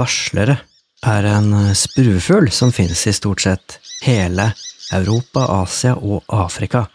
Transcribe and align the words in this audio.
Varslere 0.00 0.54
er 1.04 1.26
en 1.28 1.52
spruefugl 1.76 2.48
som 2.54 2.70
finnes 2.72 3.02
i 3.04 3.12
stort 3.12 3.42
sett 3.44 3.74
hele 4.06 4.46
Europa, 4.96 5.42
Asia 5.60 5.92
og 5.92 6.24
Afrika, 6.32 6.86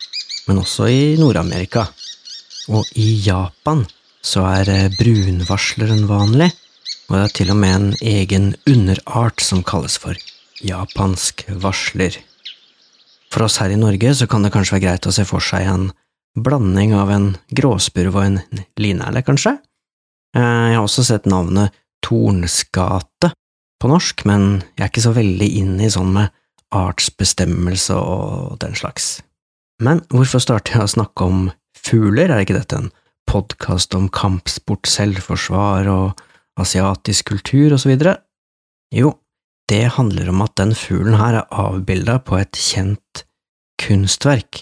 men 0.47 0.61
også 0.63 0.87
i 0.89 1.03
Nord-Amerika. 1.19 1.85
Og 2.73 2.87
i 2.97 3.11
Japan 3.27 3.83
så 4.25 4.47
er 4.49 4.89
brunvarsleren 4.97 6.07
vanlig, 6.09 6.49
og 7.05 7.13
det 7.19 7.21
er 7.27 7.35
til 7.37 7.53
og 7.53 7.61
med 7.61 7.75
en 7.75 7.87
egen 8.01 8.49
underart 8.65 9.43
som 9.43 9.61
kalles 9.61 9.99
for 10.01 10.17
japansk 10.65 11.45
varsler. 11.61 12.17
For 13.29 13.45
oss 13.45 13.59
her 13.61 13.69
i 13.69 13.77
Norge 13.77 14.15
så 14.17 14.25
kan 14.31 14.41
det 14.41 14.53
kanskje 14.55 14.79
være 14.79 14.87
greit 14.87 15.05
å 15.05 15.13
se 15.13 15.27
for 15.29 15.45
seg 15.45 15.69
en 15.69 15.89
blanding 16.35 16.97
av 16.97 17.13
en 17.13 17.33
gråspurv 17.53 18.17
og 18.17 18.25
en 18.25 18.43
linerle, 18.81 19.21
kanskje? 19.21 19.59
Eh, 20.35 20.69
jeg 20.71 20.79
har 20.79 20.83
også 20.83 21.05
sett 21.05 21.29
navnet 21.29 21.75
Tornsgate 22.05 23.31
på 23.81 23.89
norsk, 23.91 24.25
men 24.29 24.61
jeg 24.75 24.83
er 24.83 24.91
ikke 24.91 25.07
så 25.07 25.15
veldig 25.15 25.47
inn 25.59 25.79
i 25.81 25.91
sånn 25.91 26.13
med 26.15 26.33
artsbestemmelse 26.75 27.97
og 27.97 28.59
den 28.61 28.75
slags. 28.77 29.19
Men 29.83 30.03
hvorfor 30.13 30.43
starter 30.43 30.77
jeg 30.77 30.85
å 30.85 30.93
snakke 30.95 31.27
om 31.27 31.49
fugler, 31.77 32.31
er 32.31 32.45
ikke 32.45 32.57
dette 32.57 32.79
en 32.79 32.91
podkast 33.29 33.95
om 33.97 34.07
kampsport, 34.13 34.87
selvforsvar 34.87 35.89
og 35.91 36.23
asiatisk 36.61 37.33
kultur 37.33 37.75
og 37.75 37.81
så 37.83 37.91
videre? 37.91 38.17
Jo, 38.95 39.11
det 39.69 39.97
handler 39.97 40.29
om 40.31 40.43
at 40.45 40.55
den 40.61 40.75
fuglen 40.77 41.17
her 41.19 41.41
er 41.41 41.59
avbilda 41.65 42.19
på 42.23 42.37
et 42.39 42.55
kjent 42.59 43.25
kunstverk, 43.81 44.61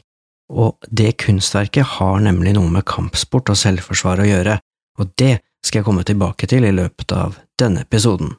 og 0.54 0.78
det 0.90 1.16
kunstverket 1.22 1.98
har 1.98 2.22
nemlig 2.24 2.56
noe 2.58 2.72
med 2.72 2.88
kampsport 2.90 3.52
og 3.54 3.60
selvforsvar 3.60 4.24
å 4.24 4.30
gjøre, 4.30 4.58
og 5.00 5.12
det 5.20 5.36
skal 5.64 5.82
jeg 5.82 5.88
komme 5.88 6.06
tilbake 6.08 6.48
til 6.50 6.66
i 6.68 6.76
løpet 6.76 7.14
av 7.16 7.38
denne 7.60 7.84
episoden. 7.86 8.34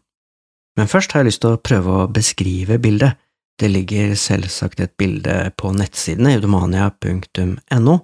Men 0.79 0.91
først 0.91 1.15
har 1.15 1.23
jeg 1.23 1.33
lyst 1.33 1.43
til 1.45 1.55
å 1.55 1.63
prøve 1.63 2.01
å 2.01 2.09
beskrive 2.11 2.81
bildet. 2.83 3.21
Det 3.59 3.71
ligger 3.71 4.17
selvsagt 4.19 4.81
et 4.83 4.97
bilde 4.99 5.37
på 5.57 5.71
nettsidene 5.77 6.35
eudomania.no 6.35 8.01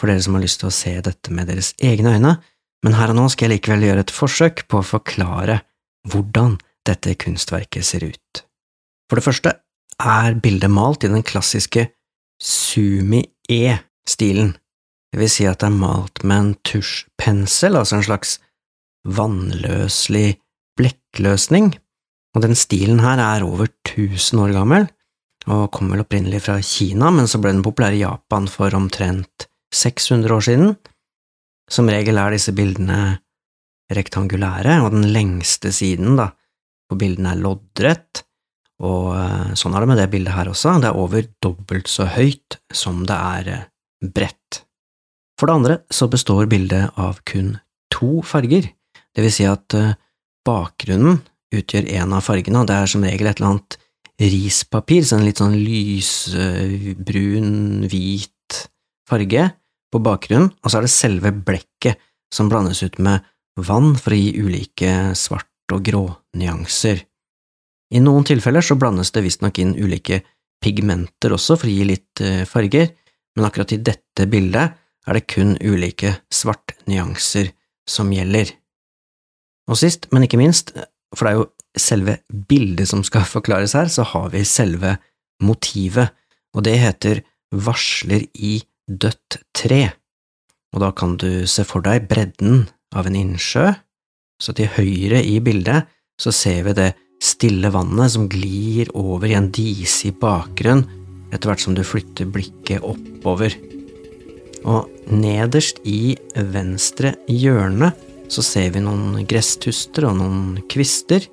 for 0.00 0.08
dere 0.08 0.22
som 0.24 0.36
har 0.36 0.44
lyst 0.46 0.62
til 0.62 0.70
å 0.70 0.72
se 0.72 0.94
dette 1.04 1.32
med 1.36 1.50
deres 1.50 1.74
egne 1.76 2.14
øyne, 2.16 2.32
men 2.80 2.96
her 2.96 3.12
og 3.12 3.18
nå 3.18 3.26
skal 3.28 3.46
jeg 3.46 3.58
likevel 3.58 3.82
gjøre 3.84 4.04
et 4.06 4.16
forsøk 4.16 4.62
på 4.72 4.80
å 4.80 4.90
forklare 4.94 5.58
hvordan 6.08 6.56
dette 6.88 7.12
kunstverket 7.20 7.84
ser 7.84 8.06
ut. 8.08 8.40
For 9.10 9.20
det 9.20 9.26
første 9.26 9.52
er 10.00 10.38
bildet 10.40 10.72
malt 10.72 11.04
i 11.04 11.12
den 11.12 11.26
klassiske 11.26 11.90
sumi-e-stilen, 12.40 14.54
det 15.10 15.20
vil 15.20 15.32
si 15.32 15.46
at 15.48 15.62
det 15.62 15.70
er 15.70 15.80
malt 15.80 16.22
med 16.22 16.42
en 16.42 16.52
tusjpensel, 16.66 17.78
altså 17.78 17.98
en 17.98 18.06
slags 18.06 18.36
vannløselig 19.08 20.38
blekkløsning, 20.78 21.72
og 22.36 22.44
den 22.44 22.54
stilen 22.58 23.02
her 23.02 23.18
er 23.22 23.46
over 23.46 23.66
1000 23.66 24.42
år 24.44 24.54
gammel, 24.54 24.86
og 25.50 25.70
kom 25.74 25.90
vel 25.90 26.04
opprinnelig 26.04 26.44
fra 26.44 26.58
Kina, 26.62 27.10
men 27.14 27.26
så 27.30 27.40
ble 27.40 27.54
den 27.56 27.64
populær 27.64 27.96
i 27.96 28.04
Japan 28.04 28.46
for 28.50 28.74
omtrent 28.76 29.48
600 29.74 30.34
år 30.36 30.46
siden. 30.46 30.74
Som 31.70 31.90
regel 31.90 32.18
er 32.18 32.34
disse 32.34 32.54
bildene 32.54 33.18
rektangulære, 33.90 34.80
og 34.84 34.92
den 34.94 35.08
lengste 35.14 35.72
siden 35.74 36.18
da, 36.20 36.30
på 36.90 36.98
bildene 36.98 37.34
er 37.34 37.42
loddrett, 37.42 38.24
og 38.80 39.12
eh, 39.14 39.52
sånn 39.58 39.74
er 39.74 39.84
det 39.84 39.90
med 39.90 40.00
det 40.00 40.08
bildet 40.12 40.34
her 40.34 40.50
også, 40.50 40.78
det 40.80 40.88
er 40.90 40.98
over 40.98 41.26
dobbelt 41.44 41.90
så 41.90 42.06
høyt 42.08 42.60
som 42.72 43.04
det 43.08 43.16
er 43.16 43.50
eh, 43.52 43.66
bredt. 44.00 44.62
For 45.40 45.48
det 45.48 45.56
andre 45.56 45.80
så 45.88 46.04
består 46.12 46.44
bildet 46.52 46.92
av 47.00 47.16
kun 47.24 47.54
to 47.88 48.20
farger, 48.28 48.68
det 49.16 49.22
vil 49.24 49.32
si 49.32 49.46
at 49.48 49.72
eh, 49.72 49.96
bakgrunnen 50.44 51.16
utgjør 51.56 51.88
en 51.96 52.12
av 52.12 52.20
fargene, 52.26 52.60
og 52.60 52.66
det 52.68 52.76
er 52.76 52.86
som 52.92 53.04
regel 53.06 53.26
et 53.30 53.40
eller 53.40 53.50
annet 53.54 53.78
rispapir, 54.20 55.00
så 55.00 55.16
en 55.16 55.24
litt 55.24 55.40
sånn 55.40 55.56
lysbrun, 55.56 57.48
hvit 57.88 58.52
farge 59.08 59.44
på 59.90 59.98
bakgrunnen, 60.04 60.52
og 60.60 60.68
så 60.68 60.76
er 60.78 60.84
det 60.84 60.92
selve 60.92 61.30
blekket 61.32 61.96
som 62.30 62.52
blandes 62.52 62.82
ut 62.84 63.00
med 63.00 63.24
vann 63.64 63.96
for 63.96 64.12
å 64.12 64.20
gi 64.20 64.30
ulike 64.36 65.16
svart- 65.18 65.72
og 65.72 65.80
grånyanser. 65.88 67.00
I 67.96 67.98
noen 68.04 68.24
tilfeller 68.28 68.62
så 68.62 68.76
blandes 68.78 69.10
det 69.16 69.24
visstnok 69.24 69.56
inn 69.62 69.72
ulike 69.78 70.20
pigmenter 70.60 71.32
også 71.32 71.56
for 71.56 71.66
å 71.66 71.72
gi 71.72 71.84
litt 71.88 72.20
eh, 72.20 72.44
farger, 72.44 72.92
men 73.34 73.46
akkurat 73.48 73.72
i 73.72 73.80
dette 73.88 74.28
bildet 74.28 74.76
er 75.08 75.16
det 75.16 75.28
kun 75.30 75.56
ulike 75.62 76.16
svartnyanser 76.32 77.52
som 77.88 78.10
gjelder. 78.12 78.52
Og 79.70 79.78
sist, 79.78 80.08
men 80.12 80.26
ikke 80.26 80.40
minst, 80.40 80.72
for 81.14 81.26
det 81.26 81.32
er 81.32 81.38
jo 81.40 81.48
selve 81.78 82.16
bildet 82.48 82.90
som 82.90 83.04
skal 83.06 83.26
forklares 83.36 83.76
her, 83.78 83.90
så 83.92 84.06
har 84.12 84.30
vi 84.34 84.44
selve 84.48 84.96
motivet, 85.42 86.12
og 86.54 86.66
det 86.66 86.76
heter 86.82 87.22
varsler 87.50 88.26
i 88.34 88.58
dødt 88.90 89.40
tre. 89.56 89.84
Og 90.74 90.82
da 90.82 90.90
kan 90.94 91.16
du 91.18 91.46
se 91.50 91.64
for 91.66 91.82
deg 91.82 92.06
bredden 92.10 92.66
av 92.94 93.06
en 93.06 93.16
innsjø, 93.18 93.70
så 94.40 94.54
til 94.56 94.70
høyre 94.76 95.20
i 95.26 95.38
bildet 95.44 95.88
så 96.20 96.32
ser 96.34 96.64
vi 96.68 96.76
det 96.76 96.90
stille 97.20 97.68
vannet 97.72 98.12
som 98.14 98.28
glir 98.32 98.88
over 98.96 99.28
i 99.28 99.36
en 99.36 99.50
disig 99.52 100.14
bakgrunn 100.20 100.86
etter 101.30 101.50
hvert 101.50 101.62
som 101.62 101.76
du 101.76 101.82
flytter 101.86 102.28
blikket 102.32 102.84
oppover. 102.86 103.54
Og 104.68 104.88
nederst 105.10 105.80
i 105.88 106.16
venstre 106.52 107.14
hjørne 107.30 107.92
så 108.30 108.44
ser 108.46 108.70
vi 108.74 108.82
noen 108.84 109.24
gresstuster 109.28 110.06
og 110.06 110.18
noen 110.20 110.60
kvister, 110.70 111.24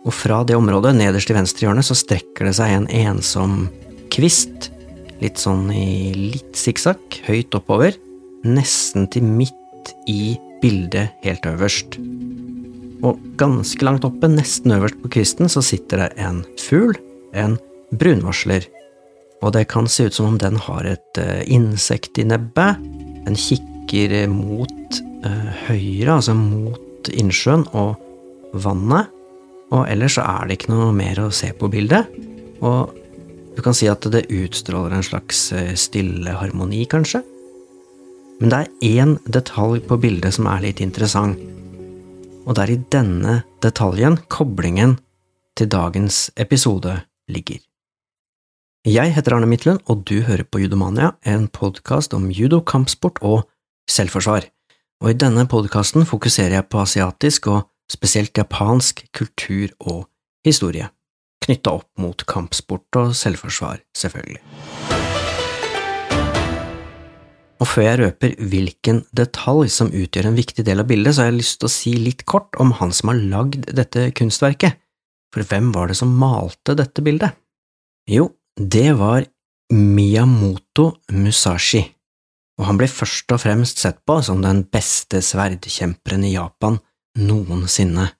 og 0.00 0.14
fra 0.16 0.40
det 0.48 0.56
området 0.56 0.94
nederst 0.96 1.30
i 1.30 1.36
venstre 1.36 1.66
hjørne 1.66 1.84
så 1.84 1.96
strekker 1.98 2.48
det 2.48 2.56
seg 2.56 2.72
en 2.74 2.88
ensom 3.02 3.66
kvist, 4.10 4.70
litt 5.20 5.38
sånn 5.38 5.68
i 5.74 6.12
litt 6.16 6.56
sikksakk, 6.56 7.20
høyt 7.28 7.54
oppover, 7.58 7.94
nesten 8.46 9.06
til 9.12 9.26
midt 9.28 9.92
i 10.08 10.34
bildet 10.62 11.12
helt 11.24 11.46
øverst. 11.48 12.00
Og 13.04 13.20
ganske 13.40 13.84
langt 13.84 14.04
oppe, 14.08 14.28
nesten 14.28 14.74
øverst 14.76 14.98
på 15.04 15.12
kvisten, 15.12 15.48
så 15.52 15.62
sitter 15.64 16.04
det 16.04 16.10
en 16.24 16.42
fugl, 16.60 16.96
en 17.36 17.56
brunvarsler. 17.96 18.66
Og 19.40 19.54
det 19.56 19.68
kan 19.72 19.88
se 19.88 20.08
ut 20.08 20.16
som 20.16 20.32
om 20.32 20.38
den 20.40 20.58
har 20.60 20.86
et 20.88 21.20
uh, 21.20 21.40
insekt 21.48 22.20
i 22.20 22.26
nebbet. 22.28 22.80
Den 23.24 23.38
kikker 23.38 24.14
mot 24.32 25.00
uh, 25.24 25.50
høyre, 25.66 26.18
altså 26.18 26.36
mot 26.36 27.10
innsjøen 27.10 27.64
og 27.72 27.96
vannet. 28.52 29.08
Og 29.70 29.86
ellers 29.86 30.18
så 30.18 30.26
er 30.26 30.48
det 30.48 30.58
ikke 30.58 30.74
noe 30.74 30.90
mer 30.94 31.22
å 31.22 31.30
se 31.34 31.52
på 31.56 31.70
bildet. 31.72 32.10
Og 32.60 32.96
du 33.56 33.62
kan 33.64 33.76
si 33.76 33.88
at 33.90 34.04
det 34.12 34.28
utstråler 34.28 34.96
en 34.96 35.06
slags 35.06 35.50
eh, 35.56 35.72
stille 35.78 36.34
harmoni, 36.38 36.82
kanskje. 36.90 37.22
Men 38.40 38.52
det 38.52 38.58
er 38.58 38.90
én 39.00 39.14
detalj 39.30 39.82
på 39.86 39.98
bildet 40.00 40.36
som 40.36 40.48
er 40.50 40.64
litt 40.64 40.82
interessant 40.84 41.38
og 42.50 42.56
det 42.56 42.62
er 42.64 42.72
i 42.74 42.82
denne 42.92 43.34
detaljen 43.62 44.18
koblingen 44.32 44.96
til 45.58 45.70
dagens 45.70 46.30
episode 46.40 46.96
ligger. 47.30 47.60
Jeg 48.88 49.12
heter 49.12 49.34
Arne 49.36 49.44
Midtlund, 49.44 49.82
og 49.92 50.06
du 50.08 50.22
hører 50.24 50.40
på 50.48 50.62
Judomania, 50.62 51.10
en 51.28 51.50
podkast 51.52 52.14
om 52.16 52.30
judo, 52.32 52.62
kampsport 52.64 53.18
og 53.20 53.42
selvforsvar. 53.92 54.46
Og 55.04 55.10
i 55.10 55.18
denne 55.20 55.44
podkasten 55.44 56.06
fokuserer 56.08 56.54
jeg 56.54 56.66
på 56.72 56.80
asiatisk 56.80 57.50
og 57.52 57.66
spesielt 57.92 58.32
japansk 58.40 59.02
kultur 59.12 59.74
og 59.84 60.06
historie, 60.48 60.88
knytta 61.44 61.74
opp 61.76 61.90
mot 62.00 62.24
kampsport 62.24 63.00
og 63.02 63.12
selvforsvar, 63.20 63.84
selvfølgelig. 63.92 64.40
Og 67.60 67.68
før 67.68 67.84
jeg 67.84 68.02
røper 68.06 68.34
hvilken 68.40 69.04
detalj 69.12 69.68
som 69.76 69.92
utgjør 69.92 70.32
en 70.32 70.40
viktig 70.40 70.64
del 70.64 70.80
av 70.80 70.88
bildet, 70.88 71.18
så 71.18 71.26
har 71.26 71.34
jeg 71.34 71.42
lyst 71.42 71.60
til 71.60 71.68
å 71.68 71.76
si 71.76 71.96
litt 72.00 72.24
kort 72.24 72.56
om 72.56 72.72
han 72.80 72.96
som 72.96 73.12
har 73.12 73.20
lagd 73.20 73.74
dette 73.76 74.08
kunstverket. 74.16 74.80
For 75.36 75.44
hvem 75.44 75.68
var 75.76 75.92
det 75.92 76.00
som 76.00 76.16
malte 76.16 76.80
dette 76.80 77.04
bildet? 77.04 77.36
Jo, 78.08 78.30
det 78.60 78.92
var 78.92 79.24
Miyamoto 79.72 80.90
Musashi, 81.16 81.80
og 82.60 82.66
han 82.68 82.76
ble 82.76 82.90
først 82.92 83.32
og 83.32 83.40
fremst 83.40 83.80
sett 83.80 84.02
på 84.04 84.18
som 84.26 84.42
den 84.44 84.66
beste 84.68 85.22
sverdkjemperen 85.24 86.26
i 86.28 86.34
Japan 86.34 86.76
noensinne. 87.16 88.10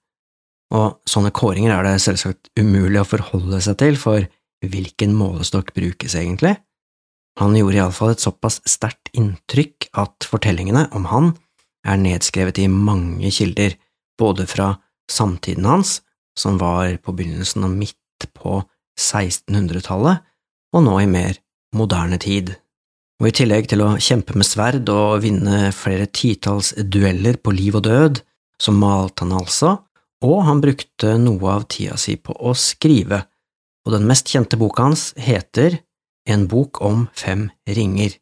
Og 0.73 1.03
sånne 1.05 1.33
kåringer 1.37 1.75
er 1.75 1.85
det 1.85 1.99
selvsagt 2.01 2.53
umulig 2.57 3.03
å 3.03 3.09
forholde 3.09 3.61
seg 3.61 3.77
til, 3.83 3.99
for 4.01 4.25
hvilken 4.65 5.13
målestokk 5.19 5.75
brukes 5.77 6.17
egentlig? 6.17 6.55
Han 7.41 7.59
gjorde 7.59 7.77
iallfall 7.77 8.15
et 8.15 8.25
såpass 8.25 8.61
sterkt 8.69 9.13
inntrykk 9.13 9.91
at 10.01 10.25
fortellingene 10.29 10.87
om 10.97 11.11
han 11.11 11.35
er 11.85 12.01
nedskrevet 12.01 12.63
i 12.63 12.71
mange 12.73 13.29
kilder, 13.35 13.77
både 14.17 14.49
fra 14.49 14.73
samtiden 15.11 15.69
hans, 15.69 15.99
som 16.39 16.57
var 16.61 16.97
på 17.05 17.13
begynnelsen 17.13 17.67
og 17.67 17.77
midt 17.77 18.31
på 18.37 18.63
1600-tallet, 19.01 20.25
og 20.75 20.85
nå 20.87 20.97
i 21.03 21.11
mer 21.11 21.39
moderne 21.77 22.19
tid. 22.21 22.55
Og 23.21 23.29
i 23.29 23.37
tillegg 23.37 23.69
til 23.69 23.85
å 23.85 23.97
kjempe 24.01 24.37
med 24.39 24.49
sverd 24.49 24.89
og 24.93 25.21
vinne 25.25 25.69
flere 25.77 26.09
titalls 26.09 26.73
dueller 26.81 27.37
på 27.37 27.53
liv 27.53 27.77
og 27.77 27.85
død, 27.85 28.23
så 28.61 28.73
malte 28.77 29.25
han 29.25 29.37
altså 29.37 29.77
og 30.21 30.43
han 30.45 30.61
brukte 30.61 31.15
noe 31.21 31.53
av 31.55 31.67
tida 31.73 31.97
si 32.01 32.17
på 32.21 32.35
å 32.37 32.53
skrive, 32.57 33.23
og 33.87 33.95
den 33.95 34.09
mest 34.09 34.29
kjente 34.29 34.59
boka 34.61 34.91
hans 34.91 35.13
heter 35.17 35.81
En 36.29 36.45
bok 36.47 36.83
om 36.85 37.07
fem 37.17 37.47
ringer, 37.67 38.13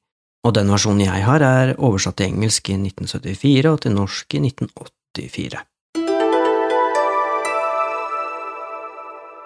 og 0.47 0.55
den 0.55 0.71
versjonen 0.71 1.03
jeg 1.03 1.25
har, 1.27 1.43
er 1.43 1.73
oversatt 1.83 2.17
til 2.21 2.31
engelsk 2.31 2.71
i 2.71 2.77
1974 2.79 3.73
og 3.73 3.81
til 3.83 3.93
norsk 3.97 4.37
i 4.39 4.41
1984. 4.47 5.65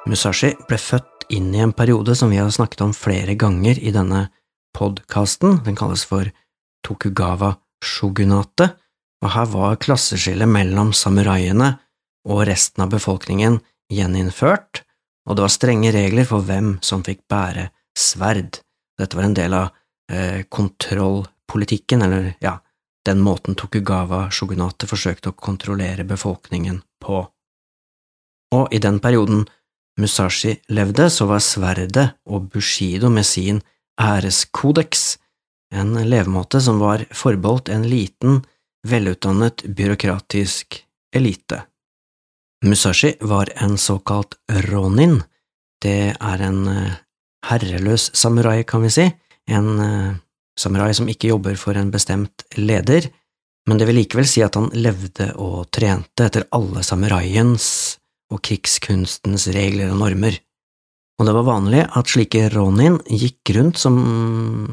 Musashi 0.06 0.52
ble 0.69 0.78
født 0.78 1.12
inn 1.28 1.54
i 1.54 1.62
en 1.62 1.72
periode 1.72 2.16
som 2.16 2.30
vi 2.30 2.40
har 2.40 2.50
snakket 2.50 2.80
om 2.80 2.94
flere 2.96 3.34
ganger 3.34 3.78
i 3.78 3.92
denne 3.94 4.28
podkasten, 4.76 5.60
den 5.64 5.76
kalles 5.76 6.04
for 6.08 6.30
Tokugawa-shogunatet, 6.86 8.78
og 9.22 9.30
her 9.30 9.50
var 9.52 9.78
klasseskillet 9.82 10.50
mellom 10.50 10.90
samuraiene 10.96 11.76
og 12.28 12.46
resten 12.48 12.82
av 12.82 12.90
befolkningen 12.94 13.60
gjeninnført, 13.92 14.82
og 15.28 15.36
det 15.36 15.44
var 15.44 15.54
strenge 15.54 15.92
regler 15.94 16.26
for 16.26 16.42
hvem 16.46 16.74
som 16.82 17.04
fikk 17.06 17.22
bære 17.30 17.69
sverd. 17.98 18.58
Dette 18.98 19.19
var 19.19 19.28
en 19.28 19.36
del 19.38 19.54
av 19.54 19.69
eh, 20.10 20.42
kontrollpolitikken, 20.50 22.02
eller 22.02 22.32
ja, 22.42 22.56
den 23.06 23.22
måten 23.22 23.54
Tokugawa-shogunatet 23.58 24.90
forsøkte 24.90 25.30
å 25.30 25.38
kontrollere 25.38 26.06
befolkningen 26.06 26.82
på. 27.02 27.22
Og 28.52 28.74
i 28.74 28.80
den 28.82 28.98
perioden 29.02 29.46
Musashi 30.00 30.56
levde, 30.73 31.11
så 31.11 31.27
var 31.29 31.43
sverdet 31.44 32.12
og 32.25 32.49
bushido 32.53 33.11
med 33.12 33.27
sin 33.29 33.61
æreskodeks 34.00 35.19
en 35.73 35.94
levemåte 36.09 36.61
som 36.61 36.81
var 36.83 37.05
forbeholdt 37.17 37.71
en 37.73 37.85
liten, 37.89 38.43
velutdannet 38.89 39.65
byråkratisk 39.65 40.83
elite. 41.15 41.62
Musashi 42.65 43.15
var 43.21 43.50
en 43.62 43.79
såkalt 43.79 44.37
ronin, 44.69 45.23
det 45.83 46.15
er 46.15 46.44
en 46.47 46.67
eh, 46.69 46.99
herreløs 47.49 48.11
samurai, 48.15 48.62
kan 48.65 48.85
vi 48.85 48.91
si, 48.93 49.09
en 49.50 49.69
uh, 49.83 50.15
samurai 50.59 50.93
som 50.94 51.09
ikke 51.11 51.33
jobber 51.33 51.56
for 51.59 51.75
en 51.79 51.91
bestemt 51.91 52.44
leder, 52.55 53.09
men 53.67 53.79
det 53.79 53.89
vil 53.89 53.99
likevel 53.99 54.29
si 54.29 54.44
at 54.47 54.55
han 54.59 54.71
levde 54.75 55.33
og 55.43 55.67
trente 55.75 56.29
etter 56.29 56.47
alle 56.55 56.85
samuraiens 56.87 57.67
og 58.32 58.40
krigskunstens 58.44 59.50
regler 59.55 59.93
og 59.93 60.00
normer, 60.02 60.38
og 61.20 61.29
det 61.29 61.34
var 61.37 61.46
vanlig 61.46 61.82
at 61.87 62.11
slike 62.11 62.49
ronin 62.55 62.96
gikk 63.06 63.52
rundt 63.55 63.79
som 63.79 63.99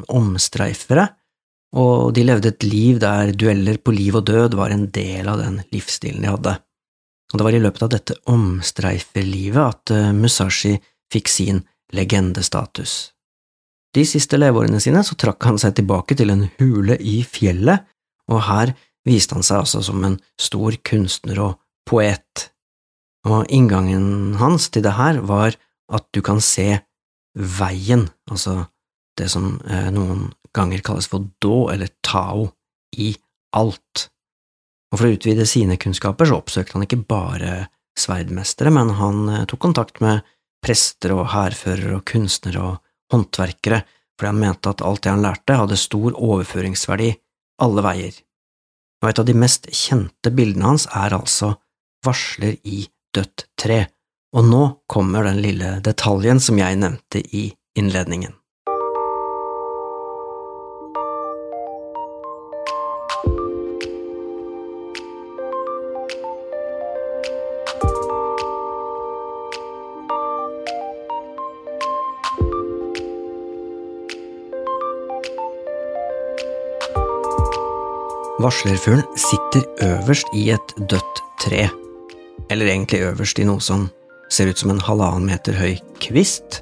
omstreifere, 0.08 1.10
og 1.78 2.16
de 2.18 2.24
levde 2.26 2.50
et 2.50 2.66
liv 2.66 2.98
der 3.02 3.36
dueller 3.38 3.78
på 3.78 3.94
liv 3.94 4.18
og 4.18 4.26
død 4.26 4.58
var 4.58 4.74
en 4.74 4.88
del 4.90 5.30
av 5.30 5.38
den 5.44 5.60
livsstilen 5.70 6.26
de 6.26 6.32
hadde. 6.32 6.56
Og 7.30 7.38
det 7.38 7.46
var 7.46 7.54
i 7.54 7.62
løpet 7.62 7.86
av 7.86 7.92
dette 7.94 8.18
omstreiferlivet 8.34 9.62
at 9.62 9.94
eh, 9.94 10.10
Musashi 10.18 10.74
fikk 11.14 11.30
sin 11.30 11.62
legendestatus. 11.94 13.12
De 13.94 14.06
siste 14.06 14.38
leveårene 14.38 14.82
sine 14.82 15.04
så 15.06 15.18
trakk 15.18 15.46
han 15.46 15.62
seg 15.62 15.76
tilbake 15.78 16.18
til 16.18 16.34
en 16.34 16.48
hule 16.58 16.98
i 16.98 17.20
fjellet, 17.26 17.86
og 18.30 18.46
her 18.50 18.74
viste 19.06 19.38
han 19.38 19.46
seg 19.46 19.64
altså 19.64 19.82
som 19.86 20.02
en 20.06 20.18
stor 20.42 20.78
kunstner 20.86 21.42
og 21.46 21.60
poet. 21.90 22.50
Og 23.28 23.50
inngangen 23.52 24.38
hans 24.40 24.70
til 24.72 24.86
det 24.86 24.96
her 24.96 25.20
var 25.28 25.58
at 25.92 26.06
du 26.16 26.22
kan 26.24 26.40
se 26.44 26.80
veien, 27.36 28.08
altså 28.30 28.70
det 29.20 29.28
som 29.32 29.58
eh, 29.68 29.90
noen 29.94 30.30
ganger 30.56 30.84
kalles 30.86 31.10
for 31.10 31.28
do 31.44 31.68
eller 31.74 31.92
tao, 32.06 32.50
i 32.98 33.12
alt. 33.54 34.08
Og 34.90 34.98
for 34.98 35.06
å 35.06 35.14
utvide 35.14 35.46
sine 35.46 35.78
kunnskaper 35.78 36.30
så 36.30 36.40
oppsøkte 36.40 36.78
han 36.78 36.86
ikke 36.88 37.04
bare 37.10 37.68
sverdmestere, 38.00 38.72
men 38.74 38.96
han 38.98 39.28
eh, 39.30 39.46
tok 39.50 39.62
kontakt 39.68 40.02
med 40.04 40.24
prester 40.64 41.14
og 41.16 41.30
hærførere 41.34 42.00
og 42.00 42.06
kunstnere 42.10 42.64
og 42.64 42.80
håndverkere, 43.14 43.84
fordi 44.18 44.32
han 44.32 44.42
mente 44.42 44.72
at 44.72 44.84
alt 44.86 45.04
det 45.06 45.14
han 45.14 45.24
lærte, 45.24 45.60
hadde 45.60 45.80
stor 45.80 46.16
overføringsverdi 46.16 47.14
alle 47.64 47.84
veier. 47.86 48.16
Og 49.00 49.12
et 49.12 49.22
av 49.22 49.28
de 49.28 49.36
mest 49.38 49.70
kjente 49.72 50.32
bildene 50.36 50.74
hans 50.74 50.88
er 50.92 51.16
altså 51.16 51.54
Varsler 52.06 52.58
i 52.68 52.86
dødt 53.16 53.46
tre, 53.60 53.86
og 54.36 54.46
nå 54.46 54.64
kommer 54.88 55.26
den 55.30 55.42
lille 55.44 55.78
detaljen 55.86 56.42
som 56.44 56.60
jeg 56.62 56.80
nevnte 56.82 57.24
i 57.36 57.50
innledningen. 57.80 58.36
Varslerfuglen 78.40 79.04
sitter 79.20 79.66
øverst 79.84 80.30
i 80.34 80.46
et 80.54 80.72
dødt 80.80 81.20
tre, 81.44 81.68
eller 82.50 82.72
egentlig 82.72 83.04
øverst 83.10 83.40
i 83.40 83.48
noe 83.48 83.62
som 83.64 83.90
ser 84.30 84.50
ut 84.50 84.62
som 84.62 84.72
en 84.74 84.82
halvannen 84.84 85.28
meter 85.30 85.58
høy 85.58 85.76
kvist, 86.04 86.62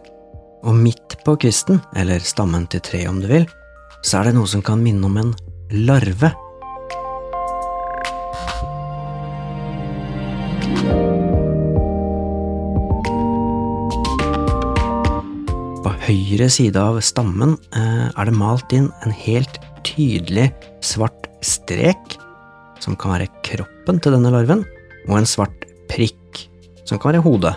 og 0.68 0.75
midt 0.75 1.18
på 1.25 1.35
kvisten, 1.39 1.81
eller 2.00 2.24
stammen 2.24 2.65
til 2.71 2.83
treet 2.83 3.12
om 3.12 3.21
du 3.21 3.27
vil, 3.29 3.47
så 4.03 4.21
er 4.21 4.29
det 4.29 4.38
noe 4.38 4.50
som 4.50 4.63
kan 4.65 4.81
minne 4.83 5.07
om 5.07 5.18
en 5.19 5.33
larve. 5.88 6.31
På 15.83 15.94
høyre 16.07 16.50
side 16.51 16.80
av 16.80 17.00
stammen 17.03 17.57
eh, 17.75 18.07
er 18.07 18.30
det 18.30 18.35
malt 18.35 18.73
inn 18.75 18.89
en 19.06 19.15
helt 19.25 19.59
tydelig 19.88 20.50
svart 20.83 21.27
strek, 21.45 22.18
som 22.83 22.95
kan 23.00 23.18
være 23.18 23.31
kroppen 23.45 24.01
til 24.03 24.15
denne 24.15 24.31
larven, 24.33 24.65
og 25.07 25.19
en 25.19 25.30
svart 25.30 25.66
prikk, 25.91 26.45
som 26.85 26.99
kan 26.99 27.13
være 27.13 27.23
hodet. 27.25 27.55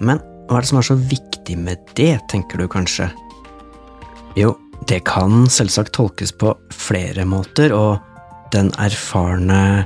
Men 0.00 0.20
hva 0.48 0.58
er 0.58 0.64
det 0.64 0.70
som 0.70 0.80
er 0.80 0.88
så 0.90 0.96
viktig 0.98 1.56
med 1.60 1.82
det, 1.98 2.18
tenker 2.32 2.60
du 2.60 2.68
kanskje? 2.70 3.08
Jo, 4.38 4.54
det 4.88 5.04
kan 5.08 5.46
selvsagt 5.52 5.94
tolkes 5.96 6.34
på 6.36 6.52
flere 6.74 7.24
måter, 7.28 7.72
og 7.72 8.02
den 8.54 8.72
erfarne 8.82 9.84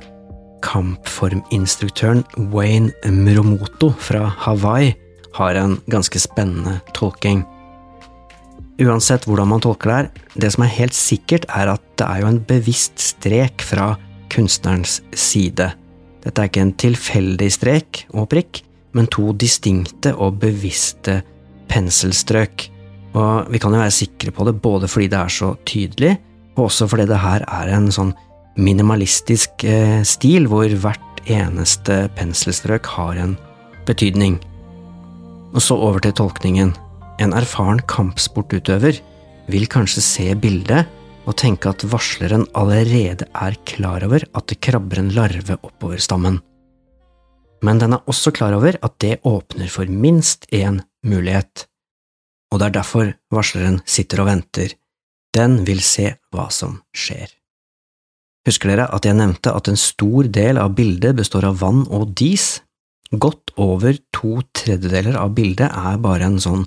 kampforminstruktøren 0.65 2.25
Wayne 2.53 2.91
Mromoto 3.07 3.93
fra 4.03 4.27
Hawaii 4.43 4.95
har 5.39 5.59
en 5.61 5.79
ganske 5.93 6.19
spennende 6.21 6.81
tolking. 6.97 7.45
Uansett 8.79 9.27
hvordan 9.27 9.51
man 9.51 9.63
tolker 9.63 9.91
det 9.91 9.97
her, 9.97 10.11
det 10.43 10.53
som 10.55 10.65
er 10.65 10.75
helt 10.75 10.95
sikkert, 10.95 11.47
er 11.51 11.75
at 11.75 11.83
det 11.99 12.07
er 12.07 12.23
jo 12.23 12.31
en 12.33 12.43
bevisst 12.47 12.99
strek 13.03 13.63
fra 13.63 13.93
kunstnerens 14.33 15.01
side. 15.15 15.73
Dette 16.29 16.45
er 16.45 16.51
ikke 16.51 16.65
en 16.67 16.75
tilfeldig 16.77 17.47
strek 17.55 18.03
og 18.13 18.29
prikk, 18.29 18.61
men 18.93 19.09
to 19.09 19.31
distinkte 19.33 20.13
og 20.13 20.43
bevisste 20.43 21.23
penselstrøk. 21.73 22.67
Og 23.17 23.49
vi 23.49 23.61
kan 23.63 23.73
jo 23.73 23.81
være 23.81 23.95
sikre 23.97 24.35
på 24.37 24.45
det 24.45 24.59
både 24.61 24.91
fordi 24.93 25.09
det 25.09 25.21
er 25.23 25.33
så 25.33 25.55
tydelig, 25.69 26.19
og 26.59 26.67
også 26.67 26.89
fordi 26.93 27.07
det 27.09 27.21
her 27.23 27.47
er 27.49 27.73
en 27.73 27.89
sånn 27.95 28.13
minimalistisk 28.61 29.65
eh, 29.65 30.03
stil 30.05 30.51
hvor 30.51 30.69
hvert 30.83 31.23
eneste 31.31 32.09
penselstrøk 32.19 32.91
har 32.93 33.17
en 33.23 33.37
betydning. 33.89 34.37
Og 35.55 35.65
så 35.65 35.79
over 35.79 36.03
til 36.05 36.13
tolkningen. 36.19 36.75
En 37.25 37.33
erfaren 37.33 37.81
kampsportutøver 37.89 39.01
vil 39.49 39.69
kanskje 39.71 40.05
se 40.05 40.29
bildet 40.37 40.85
og 41.29 41.37
tenke 41.37 41.71
at 41.71 41.85
varsleren 41.93 42.47
allerede 42.57 43.29
er 43.37 43.57
klar 43.69 44.05
over 44.07 44.25
at 44.33 44.49
det 44.49 44.61
krabber 44.65 45.03
en 45.03 45.13
larve 45.13 45.59
oppover 45.61 46.01
stammen. 46.01 46.41
Men 47.65 47.81
den 47.83 47.97
er 47.97 48.07
også 48.09 48.33
klar 48.33 48.55
over 48.57 48.79
at 48.81 48.95
det 49.03 49.19
åpner 49.27 49.69
for 49.69 49.91
minst 49.91 50.47
én 50.55 50.81
mulighet, 51.05 51.67
og 52.53 52.61
det 52.61 52.69
er 52.69 52.77
derfor 52.79 53.11
varsleren 53.35 53.81
sitter 53.85 54.23
og 54.23 54.31
venter. 54.31 54.73
Den 55.37 55.61
vil 55.69 55.83
se 55.85 56.15
hva 56.33 56.49
som 56.55 56.79
skjer. 56.97 57.29
Husker 58.49 58.73
dere 58.73 58.87
at 58.95 59.05
jeg 59.05 59.19
nevnte 59.19 59.53
at 59.53 59.69
en 59.69 59.77
stor 59.77 60.31
del 60.33 60.57
av 60.57 60.73
bildet 60.79 61.19
består 61.19 61.51
av 61.51 61.59
vann 61.61 61.85
og 61.93 62.15
dis? 62.17 62.63
Godt 63.13 63.53
over 63.61 63.99
to 64.15 64.39
tredjedeler 64.57 65.19
av 65.21 65.35
bildet 65.37 65.69
er 65.69 66.01
bare 66.01 66.29
en 66.31 66.41
sånn 66.41 66.65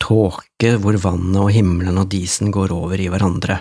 tåke 0.00 0.76
hvor 0.80 0.96
vannet 1.02 1.40
og 1.42 1.52
himmelen 1.52 2.00
og 2.00 2.08
disen 2.12 2.52
går 2.54 2.72
over 2.72 3.00
i 3.00 3.10
hverandre. 3.12 3.58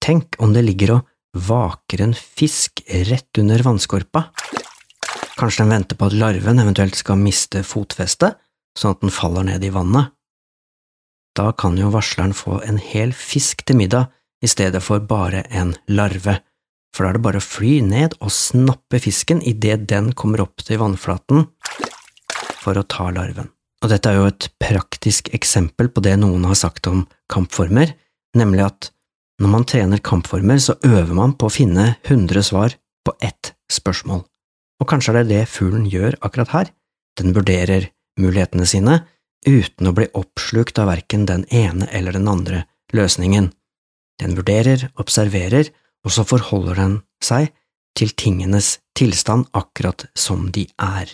Tenk 0.00 0.38
om 0.40 0.54
det 0.56 0.64
ligger 0.64 0.96
og 0.96 1.08
vaker 1.46 2.02
en 2.02 2.14
fisk 2.16 2.82
rett 3.08 3.38
under 3.38 3.62
vannskorpa. 3.62 4.30
Kanskje 5.38 5.64
den 5.64 5.74
venter 5.74 5.96
på 5.96 6.08
at 6.08 6.16
larven 6.16 6.60
eventuelt 6.62 6.96
skal 6.98 7.20
miste 7.20 7.62
fotfestet, 7.64 8.38
sånn 8.76 8.96
at 8.96 9.04
den 9.04 9.14
faller 9.14 9.46
ned 9.46 9.64
i 9.64 9.72
vannet. 9.74 10.12
Da 11.36 11.52
kan 11.56 11.78
jo 11.78 11.92
varsleren 11.94 12.34
få 12.36 12.58
en 12.66 12.80
hel 12.82 13.12
fisk 13.16 13.62
til 13.68 13.78
middag 13.78 14.10
i 14.42 14.48
stedet 14.50 14.82
for 14.82 15.04
bare 15.04 15.44
en 15.54 15.74
larve, 15.88 16.40
for 16.96 17.04
da 17.04 17.12
er 17.12 17.18
det 17.18 17.24
bare 17.24 17.40
å 17.40 17.44
fly 17.44 17.78
ned 17.86 18.16
og 18.18 18.32
snappe 18.34 18.98
fisken 19.04 19.42
idet 19.46 19.84
den 19.88 20.10
kommer 20.18 20.42
opp 20.42 20.64
til 20.66 20.80
vannflaten 20.80 21.46
for 22.60 22.76
å 22.76 22.84
ta 22.88 23.08
larven. 23.14 23.52
Og 23.80 23.92
dette 23.92 24.10
er 24.10 24.18
jo 24.18 24.28
et 24.28 24.48
praktisk 24.60 25.30
eksempel 25.36 25.88
på 25.92 26.02
det 26.04 26.16
noen 26.20 26.44
har 26.48 26.58
sagt 26.58 26.88
om 26.90 27.06
kampformer, 27.32 27.94
nemlig 28.36 28.66
at 28.66 28.90
når 29.40 29.48
man 29.48 29.64
trener 29.64 30.02
kampformer, 30.04 30.58
så 30.60 30.76
øver 30.84 31.14
man 31.16 31.32
på 31.38 31.48
å 31.48 31.54
finne 31.54 31.94
100 32.04 32.44
svar 32.44 32.76
på 33.06 33.14
ett 33.24 33.54
spørsmål. 33.72 34.22
Og 34.80 34.88
kanskje 34.88 35.14
er 35.14 35.22
det 35.22 35.30
det 35.32 35.48
fuglen 35.48 35.86
gjør 35.88 36.18
akkurat 36.20 36.52
her, 36.54 36.72
den 37.20 37.34
vurderer 37.36 37.90
mulighetene 38.20 38.66
sine 38.68 39.00
uten 39.46 39.88
å 39.88 39.94
bli 39.96 40.08
oppslukt 40.16 40.78
av 40.80 40.90
verken 40.90 41.24
den 41.28 41.46
ene 41.48 41.88
eller 41.96 42.16
den 42.16 42.28
andre 42.28 42.64
løsningen. 42.92 43.50
Den 44.20 44.36
vurderer, 44.36 44.90
observerer, 45.00 45.70
og 46.04 46.12
så 46.12 46.24
forholder 46.28 46.76
den 46.76 46.98
seg 47.24 47.50
til 47.96 48.12
tingenes 48.16 48.78
tilstand 48.96 49.48
akkurat 49.56 50.06
som 50.16 50.50
de 50.52 50.66
er. 50.76 51.08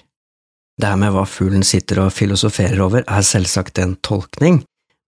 Det 0.77 0.91
her 0.91 0.99
med 1.01 1.15
hva 1.15 1.25
fuglen 1.29 1.65
sitter 1.65 2.03
og 2.03 2.15
filosoferer 2.15 2.83
over, 2.85 3.07
er 3.07 3.25
selvsagt 3.25 3.79
en 3.81 3.97
tolkning, 4.05 4.61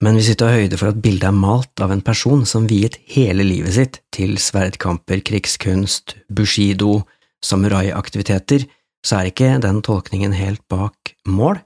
men 0.05 0.19
vi 0.19 0.35
tar 0.39 0.55
høyde 0.55 0.79
for 0.79 0.93
at 0.93 1.01
bildet 1.03 1.27
er 1.31 1.35
malt 1.35 1.83
av 1.83 1.91
en 1.91 2.03
person 2.05 2.45
som 2.47 2.69
viet 2.71 3.01
hele 3.11 3.43
livet 3.47 3.75
sitt 3.75 4.01
til 4.15 4.37
sverdkamper, 4.39 5.25
krigskunst, 5.27 6.15
bushido, 6.31 7.03
samuraiaktiviteter, 7.45 8.67
så 9.07 9.19
er 9.19 9.31
ikke 9.31 9.57
den 9.63 9.81
tolkningen 9.87 10.35
helt 10.39 10.63
bak 10.71 11.15
mål. 11.27 11.59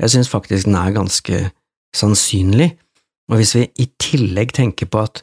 Jeg 0.00 0.12
synes 0.14 0.28
faktisk 0.28 0.68
den 0.68 0.76
er 0.78 0.94
ganske 0.96 1.40
sannsynlig, 1.96 2.74
og 3.28 3.40
hvis 3.40 3.54
vi 3.56 3.64
i 3.80 3.88
tillegg 4.00 4.52
tenker 4.56 4.88
på 4.88 5.04
at 5.04 5.22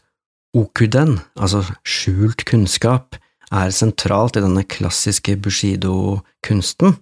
okuden, 0.55 1.19
altså 1.35 1.63
skjult 1.85 2.45
kunnskap, 2.47 3.17
er 3.53 3.73
sentralt 3.73 4.37
i 4.37 4.43
denne 4.43 4.65
klassiske 4.65 5.37
bushido-kunsten, 5.41 6.97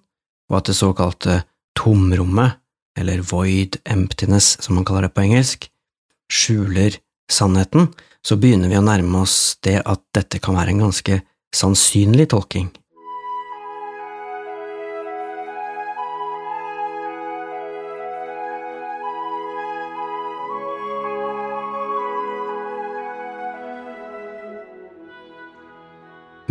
og 0.51 0.58
at 0.60 0.70
det 0.70 0.75
såkalte 0.77 1.39
tomrommet, 1.79 2.60
eller 3.00 3.23
void 3.25 3.79
emptiness 3.89 4.55
som 4.62 4.77
man 4.77 4.85
kaller 4.85 5.07
det 5.07 5.15
på 5.15 5.25
engelsk, 5.25 5.67
skjuler 6.31 7.00
sannheten, 7.31 7.89
så 8.23 8.38
begynner 8.39 8.71
vi 8.71 8.79
å 8.79 8.85
nærme 8.85 9.23
oss 9.25 9.57
det 9.65 9.81
at 9.81 10.03
dette 10.15 10.39
kan 10.43 10.55
være 10.57 10.75
en 10.75 10.85
ganske 10.88 11.19
sannsynlig 11.53 12.29
tolking. 12.33 12.71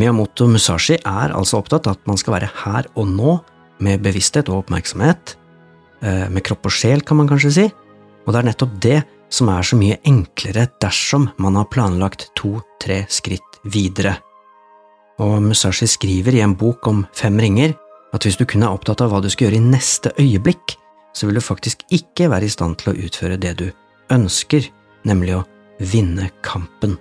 Miyamoto 0.02 0.49
Musashi 0.50 0.96
er 0.99 1.32
altså 1.37 1.61
opptatt 1.61 1.87
av 1.87 1.99
at 1.99 2.08
man 2.08 2.18
skal 2.18 2.34
være 2.38 2.49
her 2.64 2.88
og 2.99 3.06
nå, 3.12 3.37
med 3.82 4.02
bevissthet 4.04 4.49
og 4.50 4.62
oppmerksomhet, 4.62 5.37
med 6.02 6.42
kropp 6.42 6.66
og 6.66 6.75
sjel, 6.75 7.04
kan 7.06 7.21
man 7.21 7.28
kanskje 7.30 7.50
si, 7.54 7.66
og 8.26 8.35
det 8.35 8.40
er 8.40 8.49
nettopp 8.49 8.75
det 8.82 8.99
som 9.32 9.49
er 9.52 9.64
så 9.64 9.78
mye 9.78 10.00
enklere 10.09 10.66
dersom 10.82 11.28
man 11.40 11.56
har 11.56 11.71
planlagt 11.73 12.28
to–tre 12.38 13.04
skritt 13.09 13.61
videre. 13.64 14.16
Og 15.23 15.38
Musashi 15.44 15.87
skriver 15.88 16.37
i 16.37 16.42
en 16.44 16.56
bok 16.59 16.87
om 16.90 17.04
fem 17.16 17.38
ringer 17.40 17.76
at 18.12 18.26
hvis 18.26 18.37
du 18.37 18.44
kun 18.49 18.64
er 18.66 18.75
opptatt 18.75 19.00
av 19.04 19.12
hva 19.12 19.23
du 19.25 19.30
skal 19.32 19.49
gjøre 19.49 19.61
i 19.61 19.71
neste 19.73 20.12
øyeblikk, 20.21 20.76
så 21.16 21.28
vil 21.28 21.38
du 21.38 21.44
faktisk 21.44 21.85
ikke 21.92 22.28
være 22.32 22.49
i 22.49 22.52
stand 22.52 22.78
til 22.80 22.92
å 22.92 22.99
utføre 23.06 23.40
det 23.40 23.54
du 23.61 23.66
ønsker, 24.12 24.66
nemlig 25.09 25.38
å 25.38 25.44
vinne 25.92 26.28
kampen. 26.44 26.99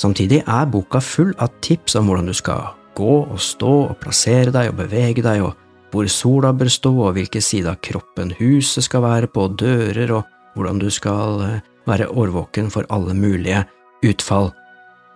Samtidig 0.00 0.42
er 0.46 0.68
boka 0.70 1.00
full 1.02 1.34
av 1.42 1.52
tips 1.64 1.96
om 1.98 2.08
hvordan 2.08 2.28
du 2.30 2.36
skal 2.36 2.74
gå 2.98 3.14
og 3.24 3.40
stå 3.42 3.72
og 3.88 3.96
plassere 4.02 4.52
deg 4.54 4.70
og 4.70 4.78
bevege 4.80 5.24
deg 5.24 5.44
og 5.46 5.56
hvor 5.92 6.08
sola 6.12 6.52
bør 6.52 6.70
stå, 6.72 6.92
og 7.08 7.16
hvilken 7.16 7.44
side 7.44 7.70
av 7.70 7.80
kroppen 7.84 8.34
huset 8.38 8.86
skal 8.86 9.04
være 9.06 9.30
på, 9.32 9.48
dører, 9.58 10.12
og 10.18 10.56
hvordan 10.56 10.80
du 10.82 10.88
skal 10.92 11.44
eh, 11.46 11.60
være 11.88 12.10
årvåken 12.10 12.70
for 12.74 12.88
alle 12.94 13.16
mulige 13.16 13.64
utfall. 14.06 14.50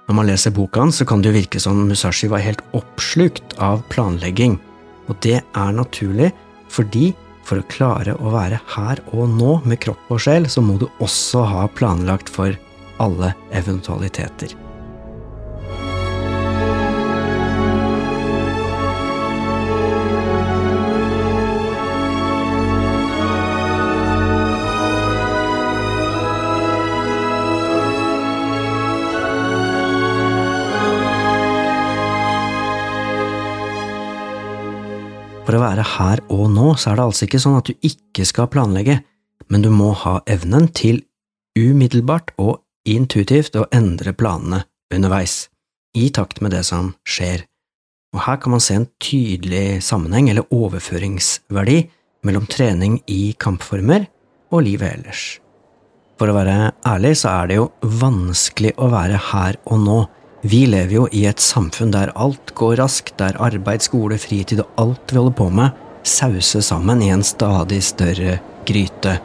Når 0.09 0.19
man 0.19 0.29
leser 0.29 0.55
boka 0.55 0.83
hans, 0.83 0.99
så 0.99 1.07
kan 1.09 1.23
det 1.23 1.31
jo 1.31 1.39
virke 1.39 1.61
som 1.63 1.85
Musashi 1.89 2.31
var 2.31 2.43
helt 2.45 2.63
oppslukt 2.77 3.57
av 3.63 3.85
planlegging, 3.93 4.59
og 5.09 5.19
det 5.25 5.41
er 5.43 5.77
naturlig 5.77 6.33
fordi 6.73 7.13
for 7.47 7.61
å 7.61 7.69
klare 7.71 8.15
å 8.23 8.33
være 8.33 8.61
her 8.75 9.03
og 9.13 9.31
nå 9.37 9.59
med 9.69 9.81
kropp 9.83 10.11
og 10.15 10.23
sjel, 10.25 10.49
så 10.49 10.63
må 10.65 10.79
du 10.81 10.87
også 11.03 11.45
ha 11.49 11.67
planlagt 11.75 12.31
for 12.33 12.57
alle 13.03 13.33
eventualiteter. 13.55 14.55
For 35.53 35.61
å 35.61 35.67
være 35.67 35.83
her 35.85 36.21
og 36.33 36.47
nå, 36.49 36.71
så 36.81 36.95
er 36.95 36.97
det 36.97 37.05
altså 37.05 37.27
ikke 37.27 37.39
sånn 37.43 37.59
at 37.59 37.69
du 37.69 37.85
ikke 37.85 38.25
skal 38.25 38.47
planlegge, 38.49 38.95
men 39.53 39.61
du 39.61 39.69
må 39.69 39.91
ha 40.01 40.15
evnen 40.33 40.71
til 40.73 41.03
umiddelbart 41.61 42.33
og 42.41 42.63
intuitivt 42.89 43.59
å 43.61 43.67
endre 43.69 44.15
planene 44.17 44.63
underveis, 44.97 45.51
i 45.93 46.07
takt 46.09 46.41
med 46.41 46.55
det 46.57 46.63
som 46.65 46.95
skjer. 47.05 47.45
Og 48.17 48.23
her 48.25 48.41
kan 48.41 48.55
man 48.57 48.65
se 48.65 48.79
en 48.81 48.89
tydelig 48.97 49.83
sammenheng, 49.85 50.31
eller 50.33 50.49
overføringsverdi, 50.49 51.83
mellom 52.25 52.49
trening 52.49 53.03
i 53.13 53.35
kampformer 53.37 54.09
og 54.57 54.65
livet 54.71 55.03
ellers. 55.03 55.27
For 56.17 56.33
å 56.33 56.39
være 56.39 56.73
ærlig 56.89 57.13
så 57.21 57.37
er 57.43 57.53
det 57.53 57.61
jo 57.61 57.69
vanskelig 58.01 58.73
å 58.81 58.89
være 58.97 59.21
her 59.35 59.61
og 59.69 59.85
nå 59.85 60.01
vi 60.43 60.65
lever 60.67 60.97
jo 60.97 61.05
i 61.15 61.23
et 61.31 61.39
samfunn 61.39 61.93
der 61.95 62.11
alt 62.19 62.51
går 62.59 62.81
raskt, 62.81 63.15
der 63.21 63.37
arbeid, 63.39 63.85
skole, 63.85 64.19
fritid 64.19 64.65
og 64.65 64.81
alt 64.83 65.13
vi 65.13 65.21
holder 65.21 65.37
på 65.39 65.47
med, 65.55 65.77
sauses 66.03 66.67
sammen 66.67 67.03
i 67.05 67.13
en 67.15 67.23
stadig 67.23 67.79
større 67.87 68.41
gryte. 68.67 69.21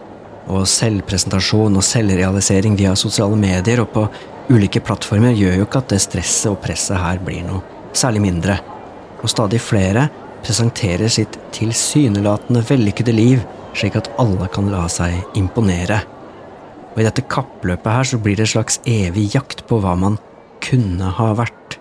Og 0.47 0.67
selvpresentasjon 0.69 1.79
og 1.79 1.83
selvrealisering 1.83 2.77
via 2.77 2.93
sosiale 2.95 3.39
medier 3.39 3.81
og 3.81 3.89
på 3.95 4.05
ulike 4.53 4.83
plattformer 4.85 5.33
gjør 5.33 5.57
jo 5.57 5.65
ikke 5.65 5.81
at 5.81 5.89
det 5.95 6.03
stresset 6.05 6.51
og 6.51 6.61
presset 6.63 7.01
her 7.01 7.17
blir 7.25 7.41
noe 7.47 7.63
særlig 7.97 8.21
mindre. 8.27 8.59
Og 9.23 9.33
stadig 9.33 9.59
flere 9.63 10.05
presenterer 10.45 11.09
sitt 11.09 11.33
tilsynelatende 11.57 12.61
vellykkede 12.69 13.17
liv 13.17 13.41
slik 13.77 13.97
at 13.97 14.11
alle 14.21 14.45
kan 14.53 14.69
la 14.69 14.85
seg 14.91 15.17
imponere. 15.37 16.03
Og 16.93 17.01
i 17.01 17.09
dette 17.09 17.25
kappløpet 17.25 17.93
her 17.93 18.07
så 18.13 18.21
blir 18.21 18.37
det 18.37 18.45
en 18.45 18.53
slags 18.59 18.79
evig 18.85 19.31
jakt 19.33 19.65
på 19.69 19.81
hva 19.81 19.97
man 19.97 20.21
kunne 20.63 21.11
ha 21.17 21.31
vært, 21.37 21.77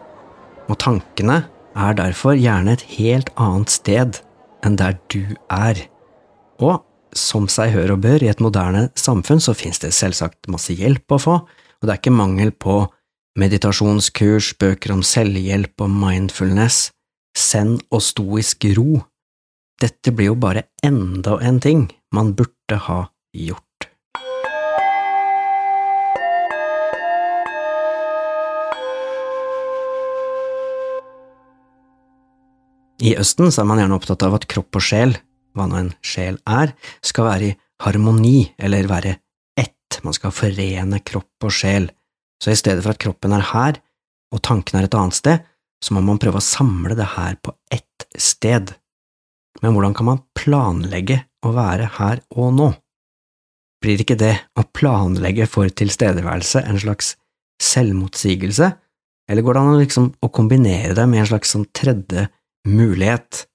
og 0.70 0.78
tankene 0.82 1.44
er 1.76 1.96
derfor 1.98 2.36
gjerne 2.38 2.76
et 2.76 2.84
helt 2.96 3.30
annet 3.40 3.72
sted 3.72 4.20
enn 4.64 4.78
der 4.80 4.96
du 5.12 5.36
er. 5.52 5.80
Og 6.62 6.80
som 7.16 7.46
seg 7.52 7.72
hør 7.74 7.94
og 7.96 8.02
bør 8.04 8.24
i 8.24 8.30
et 8.32 8.42
moderne 8.44 8.88
samfunn, 8.98 9.40
så 9.40 9.54
finnes 9.56 9.80
det 9.82 9.94
selvsagt 9.96 10.50
masse 10.52 10.74
hjelp 10.76 11.16
å 11.16 11.20
få, 11.22 11.36
og 11.46 11.84
det 11.84 11.92
er 11.92 12.00
ikke 12.00 12.14
mangel 12.16 12.52
på 12.52 12.84
meditasjonskurs, 13.36 14.54
bøker 14.60 14.94
om 14.96 15.04
selvhjelp 15.04 15.84
og 15.84 15.92
mindfulness, 15.92 16.88
send 17.36 17.82
og 17.92 18.02
stoisk 18.04 18.64
ro. 18.78 19.02
Dette 19.80 20.12
blir 20.16 20.32
jo 20.32 20.40
bare 20.40 20.70
enda 20.84 21.36
en 21.44 21.60
ting 21.60 21.84
man 22.16 22.32
burde 22.36 22.80
ha 22.88 23.02
gjort. 23.36 23.65
I 33.06 33.12
Østen 33.20 33.52
er 33.52 33.66
man 33.68 33.78
gjerne 33.78 33.94
opptatt 33.94 34.24
av 34.26 34.34
at 34.34 34.48
kropp 34.50 34.80
og 34.80 34.82
sjel, 34.82 35.12
hva 35.54 35.68
nå 35.70 35.78
en 35.78 35.92
sjel 36.02 36.40
er, 36.42 36.72
skal 37.06 37.28
være 37.28 37.48
i 37.48 37.56
harmoni, 37.84 38.48
eller 38.58 38.88
være 38.90 39.12
ett, 39.60 40.00
man 40.02 40.16
skal 40.16 40.34
forene 40.34 40.98
kropp 41.06 41.46
og 41.46 41.54
sjel, 41.54 41.86
så 42.42 42.50
i 42.50 42.58
stedet 42.58 42.82
for 42.82 42.96
at 42.96 43.02
kroppen 43.02 43.36
er 43.36 43.44
her 43.52 43.78
og 44.34 44.42
tanken 44.42 44.80
er 44.80 44.88
et 44.88 44.96
annet 44.98 45.16
sted, 45.16 45.44
så 45.78 45.94
må 45.94 46.02
man 46.02 46.18
prøve 46.18 46.40
å 46.40 46.44
samle 46.44 46.96
det 46.98 47.06
her 47.14 47.36
på 47.38 47.54
ett 47.72 48.08
sted. 48.18 48.72
Men 49.62 49.76
hvordan 49.76 49.94
kan 49.96 50.08
man 50.08 50.24
planlegge 50.36 51.20
å 51.46 51.52
være 51.54 51.86
her 52.00 52.24
og 52.34 52.56
nå? 52.56 52.70
Blir 53.84 54.02
ikke 54.02 54.18
det 54.18 54.34
å 54.58 54.64
planlegge 54.74 55.46
for 55.48 55.70
tilstedeværelse 55.70 56.64
en 56.66 56.80
slags 56.82 57.14
selvmotsigelse, 57.62 58.72
eller 59.30 59.46
går 59.46 59.56
det 59.56 59.62
an 59.62 59.78
liksom 59.78 60.10
å 60.22 60.32
kombinere 60.32 60.96
det 60.96 61.06
med 61.06 61.22
en 61.22 61.30
slags 61.30 61.54
sånn 61.54 61.68
tredje 61.76 62.26
mulighet. 62.66 63.46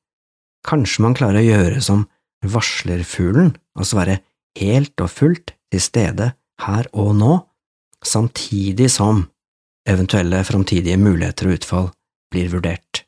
Kanskje 0.68 1.06
man 1.06 1.16
klarer 1.18 1.42
å 1.42 1.48
gjøre 1.48 1.84
som 1.84 2.06
varslerfuglen, 2.46 3.54
altså 3.78 4.00
være 4.00 4.20
helt 4.60 5.04
og 5.04 5.12
fullt 5.14 5.54
til 5.72 5.84
stede 5.84 6.32
her 6.66 6.90
og 6.92 7.14
nå, 7.18 7.38
samtidig 8.06 8.90
som 8.94 9.26
eventuelle 9.90 10.42
framtidige 10.46 11.00
muligheter 11.02 11.50
og 11.50 11.60
utfall 11.60 11.88
blir 12.34 12.52
vurdert. 12.54 13.04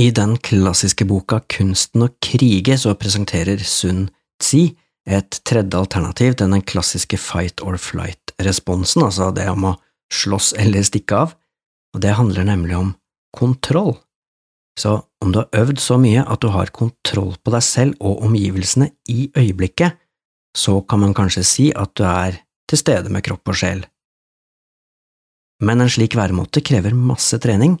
I 0.00 0.08
den 0.14 0.38
klassiske 0.40 1.04
boka 1.04 1.42
Kunsten 1.52 2.06
å 2.06 2.12
krige 2.24 2.78
så 2.80 2.94
presenterer 2.96 3.60
Sun 3.66 4.06
Tzi 4.42 4.72
et 5.06 5.40
tredje 5.46 5.78
alternativ 5.78 6.36
til 6.38 6.50
den 6.50 6.62
klassiske 6.62 7.18
fight 7.18 7.62
or 7.62 7.76
flight-responsen, 7.78 9.04
altså 9.04 9.30
det 9.34 9.48
om 9.50 9.72
å 9.72 9.76
slåss 10.12 10.52
eller 10.62 10.86
stikke 10.86 11.18
av, 11.24 11.34
og 11.92 12.02
det 12.04 12.14
handler 12.16 12.46
nemlig 12.48 12.78
om 12.78 12.92
kontroll. 13.34 13.96
Så 14.78 15.02
om 15.20 15.32
du 15.32 15.42
har 15.42 15.62
øvd 15.62 15.80
så 15.82 15.98
mye 16.00 16.24
at 16.24 16.40
du 16.40 16.48
har 16.52 16.72
kontroll 16.72 17.34
på 17.44 17.52
deg 17.52 17.64
selv 17.66 17.96
og 18.00 18.24
omgivelsene 18.24 18.88
i 19.12 19.28
øyeblikket, 19.36 19.98
så 20.56 20.80
kan 20.88 21.00
man 21.00 21.14
kanskje 21.16 21.44
si 21.46 21.66
at 21.76 21.94
du 21.96 22.04
er 22.08 22.40
til 22.68 22.80
stede 22.80 23.12
med 23.12 23.24
kropp 23.24 23.52
og 23.52 23.58
sjel. 23.58 23.84
Men 25.62 25.84
en 25.84 25.92
slik 25.92 26.16
væremåte 26.18 26.62
krever 26.64 26.96
masse 26.96 27.38
trening. 27.38 27.76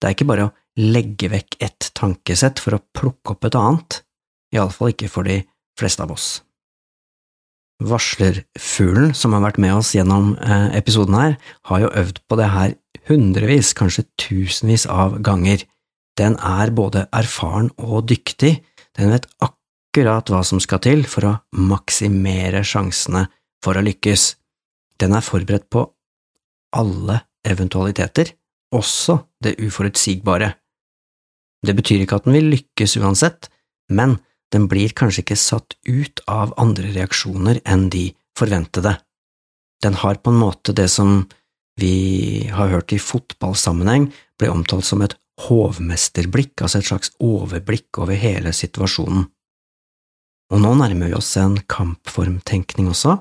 Det 0.00 0.10
er 0.10 0.16
ikke 0.16 0.28
bare 0.28 0.48
å 0.48 0.54
legge 0.78 1.30
vekk 1.32 1.56
ett 1.62 1.90
tankesett 1.96 2.60
for 2.60 2.76
å 2.76 2.82
plukke 2.96 3.36
opp 3.36 3.46
et 3.46 3.56
annet, 3.58 4.00
iallfall 4.54 4.92
ikke 4.92 5.10
for 5.10 5.26
de 5.26 5.40
fleste 5.78 6.02
av 6.04 6.12
oss. 6.14 6.42
Varslerfuglen, 7.82 9.14
som 9.18 9.34
har 9.34 9.42
vært 9.42 9.60
med 9.62 9.74
oss 9.74 9.94
gjennom 9.96 10.34
eh, 10.38 10.74
episoden 10.78 11.16
her, 11.18 11.36
har 11.70 11.82
jo 11.82 11.92
øvd 12.02 12.20
på 12.28 12.38
det 12.38 12.50
her 12.52 12.74
hundrevis, 13.08 13.72
kanskje 13.76 14.06
tusenvis 14.20 14.86
av 14.90 15.18
ganger. 15.24 15.64
Den 16.18 16.36
er 16.38 16.70
både 16.70 17.08
erfaren 17.14 17.72
og 17.82 18.06
dyktig, 18.10 18.56
den 18.94 19.10
vet 19.10 19.26
akkurat 19.42 20.30
hva 20.30 20.42
som 20.46 20.60
skal 20.62 20.82
til 20.84 21.02
for 21.10 21.26
å 21.26 21.34
maksimere 21.58 22.62
sjansene 22.66 23.26
for 23.64 23.78
å 23.78 23.84
lykkes. 23.84 24.34
Den 25.00 25.16
er 25.16 25.24
forberedt 25.26 25.66
på 25.74 25.88
alle 26.78 27.20
eventualiteter, 27.46 28.30
også 28.74 29.18
det 29.42 29.56
uforutsigbare. 29.62 30.52
Det 31.64 31.74
betyr 31.74 32.04
ikke 32.04 32.20
at 32.20 32.28
den 32.28 32.36
vil 32.36 32.52
lykkes 32.52 32.96
uansett, 33.00 33.48
men 33.90 34.18
den 34.54 34.68
blir 34.70 34.94
kanskje 34.94 35.24
ikke 35.24 35.38
satt 35.40 35.76
ut 35.88 36.22
av 36.30 36.54
andre 36.60 36.92
reaksjoner 36.94 37.60
enn 37.66 37.88
de 37.90 38.08
forventede. 38.38 38.96
Den 39.82 39.98
har 40.00 40.20
på 40.22 40.30
en 40.30 40.40
måte 40.40 40.74
det 40.76 40.88
som 40.92 41.24
vi 41.80 42.46
har 42.54 42.70
hørt 42.70 42.94
i 42.94 43.02
fotballsammenheng 43.02 44.12
ble 44.38 44.50
omtalt 44.52 44.86
som 44.86 45.02
et 45.02 45.16
hovmesterblikk, 45.40 46.62
altså 46.62 46.80
et 46.80 46.88
slags 46.88 47.12
overblikk 47.22 47.98
over 48.02 48.18
hele 48.18 48.52
situasjonen. 48.54 49.26
Og 50.52 50.60
nå 50.60 50.74
nærmer 50.78 51.10
vi 51.10 51.16
oss 51.16 51.32
en 51.40 51.56
kampformtenkning 51.70 52.90
også. 52.92 53.16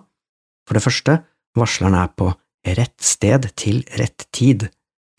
For 0.68 0.78
det 0.78 0.84
første, 0.84 1.18
varsleren 1.58 1.98
er 1.98 2.12
på 2.14 2.30
rett 2.78 3.04
sted 3.04 3.50
til 3.60 3.82
rett 4.00 4.28
tid. 4.36 4.68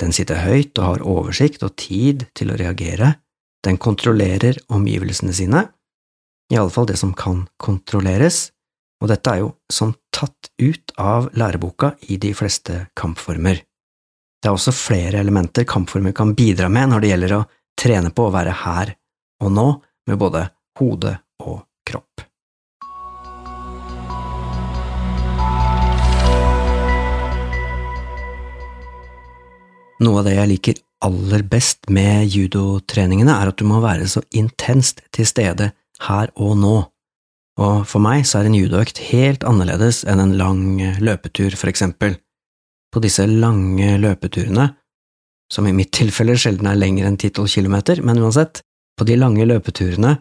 Den 0.01 0.15
sitter 0.15 0.45
høyt 0.45 0.79
og 0.79 0.85
har 0.85 1.07
oversikt 1.07 1.65
og 1.67 1.75
tid 1.81 2.27
til 2.37 2.53
å 2.53 2.59
reagere, 2.61 3.15
den 3.65 3.79
kontrollerer 3.81 4.59
omgivelsene 4.69 5.33
sine, 5.33 5.69
i 6.53 6.59
alle 6.61 6.73
fall 6.73 6.87
det 6.91 6.99
som 7.01 7.15
kan 7.17 7.47
kontrolleres, 7.63 8.51
og 9.03 9.11
dette 9.11 9.31
er 9.33 9.41
jo 9.43 9.53
som 9.73 9.95
tatt 10.15 10.51
ut 10.61 10.93
av 11.01 11.31
læreboka 11.37 11.95
i 12.09 12.19
de 12.21 12.35
fleste 12.37 12.85
kampformer. 12.99 13.63
Det 14.45 14.51
er 14.51 14.59
også 14.59 14.75
flere 14.77 15.23
elementer 15.25 15.65
kampformer 15.65 16.13
kan 16.13 16.35
bidra 16.37 16.67
med 16.69 16.91
når 16.91 17.01
det 17.01 17.11
gjelder 17.15 17.33
å 17.33 17.45
trene 17.81 18.11
på 18.13 18.27
å 18.27 18.33
være 18.35 18.53
her 18.61 18.91
og 19.41 19.53
nå 19.57 19.63
med 20.11 20.19
både 20.21 20.43
hode 20.77 21.13
og 21.41 21.63
kropp. 21.89 22.25
Noe 30.05 30.21
av 30.21 30.29
det 30.29 30.35
jeg 30.37 30.51
liker 30.51 30.83
aller 31.09 31.47
best 31.49 31.89
med 31.89 32.29
judotreningene, 32.29 33.33
er 33.33 33.49
at 33.49 33.57
du 33.57 33.65
må 33.65 33.81
være 33.81 34.11
så 34.13 34.21
intenst 34.37 35.01
til 35.17 35.25
stede 35.25 35.71
her 36.05 36.29
og 36.37 36.53
nå. 36.61 36.75
Og 37.65 37.89
for 37.89 38.05
meg 38.05 38.29
så 38.29 38.43
er 38.43 38.51
en 38.51 38.61
judoøkt 38.61 39.01
helt 39.09 39.49
annerledes 39.49 40.03
enn 40.05 40.21
en 40.21 40.37
lang 40.37 40.67
løpetur, 41.01 41.57
for 41.57 41.73
eksempel. 41.73 42.19
På 42.95 43.03
disse 43.03 43.27
lange 43.27 43.97
løpeturene, 43.99 44.69
som 45.51 45.67
i 45.67 45.75
mitt 45.75 45.91
tilfelle 45.97 46.37
sjelden 46.39 46.69
er 46.71 46.79
lenger 46.79 47.09
enn 47.09 47.19
10–12 47.19 47.49
kilometer, 47.57 48.03
men 48.07 48.21
uansett, 48.23 48.63
på 48.95 49.07
de 49.09 49.17
lange 49.19 49.43
løpeturene 49.49 50.15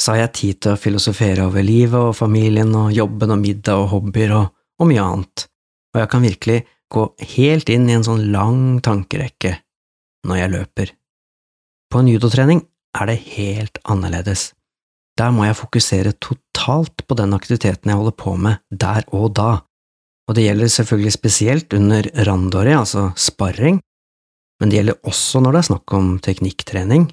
så 0.00 0.12
har 0.12 0.22
jeg 0.22 0.36
tid 0.36 0.58
til 0.64 0.74
å 0.74 0.80
filosofere 0.80 1.46
over 1.48 1.64
livet 1.64 1.96
og 1.96 2.16
familien 2.16 2.72
og 2.76 2.92
jobben 2.92 3.32
og 3.34 3.40
middag 3.40 3.80
og 3.80 3.88
hobbyer 3.94 4.34
og, 4.36 4.52
og 4.80 4.88
mye 4.88 5.04
annet, 5.04 5.46
og 5.94 6.00
jeg 6.02 6.10
kan 6.12 6.24
virkelig 6.24 6.58
gå 6.90 7.04
helt 7.36 7.72
inn 7.72 7.88
i 7.88 7.96
en 7.96 8.06
sånn 8.06 8.28
lang 8.34 8.62
tankerekke 8.84 9.54
når 10.28 10.40
jeg 10.40 10.52
løper. 10.54 10.92
På 11.90 12.00
en 12.00 12.10
judotrening 12.10 12.62
er 13.00 13.10
det 13.10 13.18
helt 13.36 13.80
annerledes. 13.88 14.50
Der 15.18 15.32
må 15.34 15.44
jeg 15.46 15.58
fokusere 15.58 16.14
totalt 16.22 17.04
på 17.06 17.16
den 17.18 17.34
aktiviteten 17.36 17.92
jeg 17.92 18.00
holder 18.00 18.16
på 18.16 18.36
med 18.40 18.60
der 18.70 19.04
og 19.16 19.32
da, 19.36 19.50
og 20.30 20.36
det 20.38 20.44
gjelder 20.44 20.70
selvfølgelig 20.70 21.10
spesielt 21.16 21.74
under 21.74 22.06
randori, 22.28 22.70
altså 22.70 23.08
sparring, 23.18 23.80
men 24.62 24.70
det 24.70 24.76
gjelder 24.78 25.08
også 25.10 25.40
når 25.42 25.56
det 25.56 25.60
er 25.60 25.68
snakk 25.70 25.94
om 25.96 26.10
teknikktrening. 26.22 27.06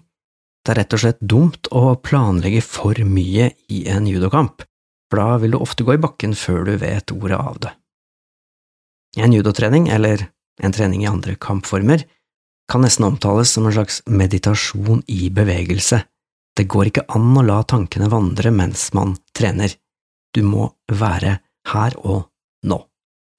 Det 0.62 0.74
er 0.74 0.78
rett 0.84 0.94
og 0.94 1.02
slett 1.02 1.24
dumt 1.24 1.70
å 1.74 1.96
planlegge 1.98 2.62
for 2.62 3.00
mye 3.10 3.48
i 3.74 3.80
en 3.90 4.06
judokamp, 4.06 4.62
for 5.10 5.22
da 5.24 5.40
vil 5.42 5.56
du 5.56 5.58
ofte 5.58 5.88
gå 5.88 5.96
i 5.96 6.02
bakken 6.04 6.36
før 6.38 6.68
du 6.68 6.76
vet 6.78 7.14
ordet 7.16 7.40
av 7.40 7.58
det. 7.64 7.72
En 9.18 9.34
judotrening, 9.34 9.88
eller 9.90 10.28
en 10.62 10.76
trening 10.76 11.02
i 11.02 11.10
andre 11.10 11.34
kampformer, 11.42 12.04
kan 12.70 12.84
nesten 12.86 13.08
omtales 13.08 13.56
som 13.56 13.66
en 13.66 13.74
slags 13.74 14.04
meditasjon 14.06 15.02
i 15.08 15.32
bevegelse. 15.34 16.04
Det 16.54 16.68
går 16.70 16.92
ikke 16.92 17.08
an 17.18 17.32
å 17.40 17.46
la 17.48 17.64
tankene 17.66 18.12
vandre 18.14 18.54
mens 18.54 18.92
man 18.94 19.16
trener. 19.34 19.74
Du 20.36 20.44
må 20.46 20.70
være 20.92 21.40
her 21.74 21.98
og 22.04 22.28
nå. 22.68 22.78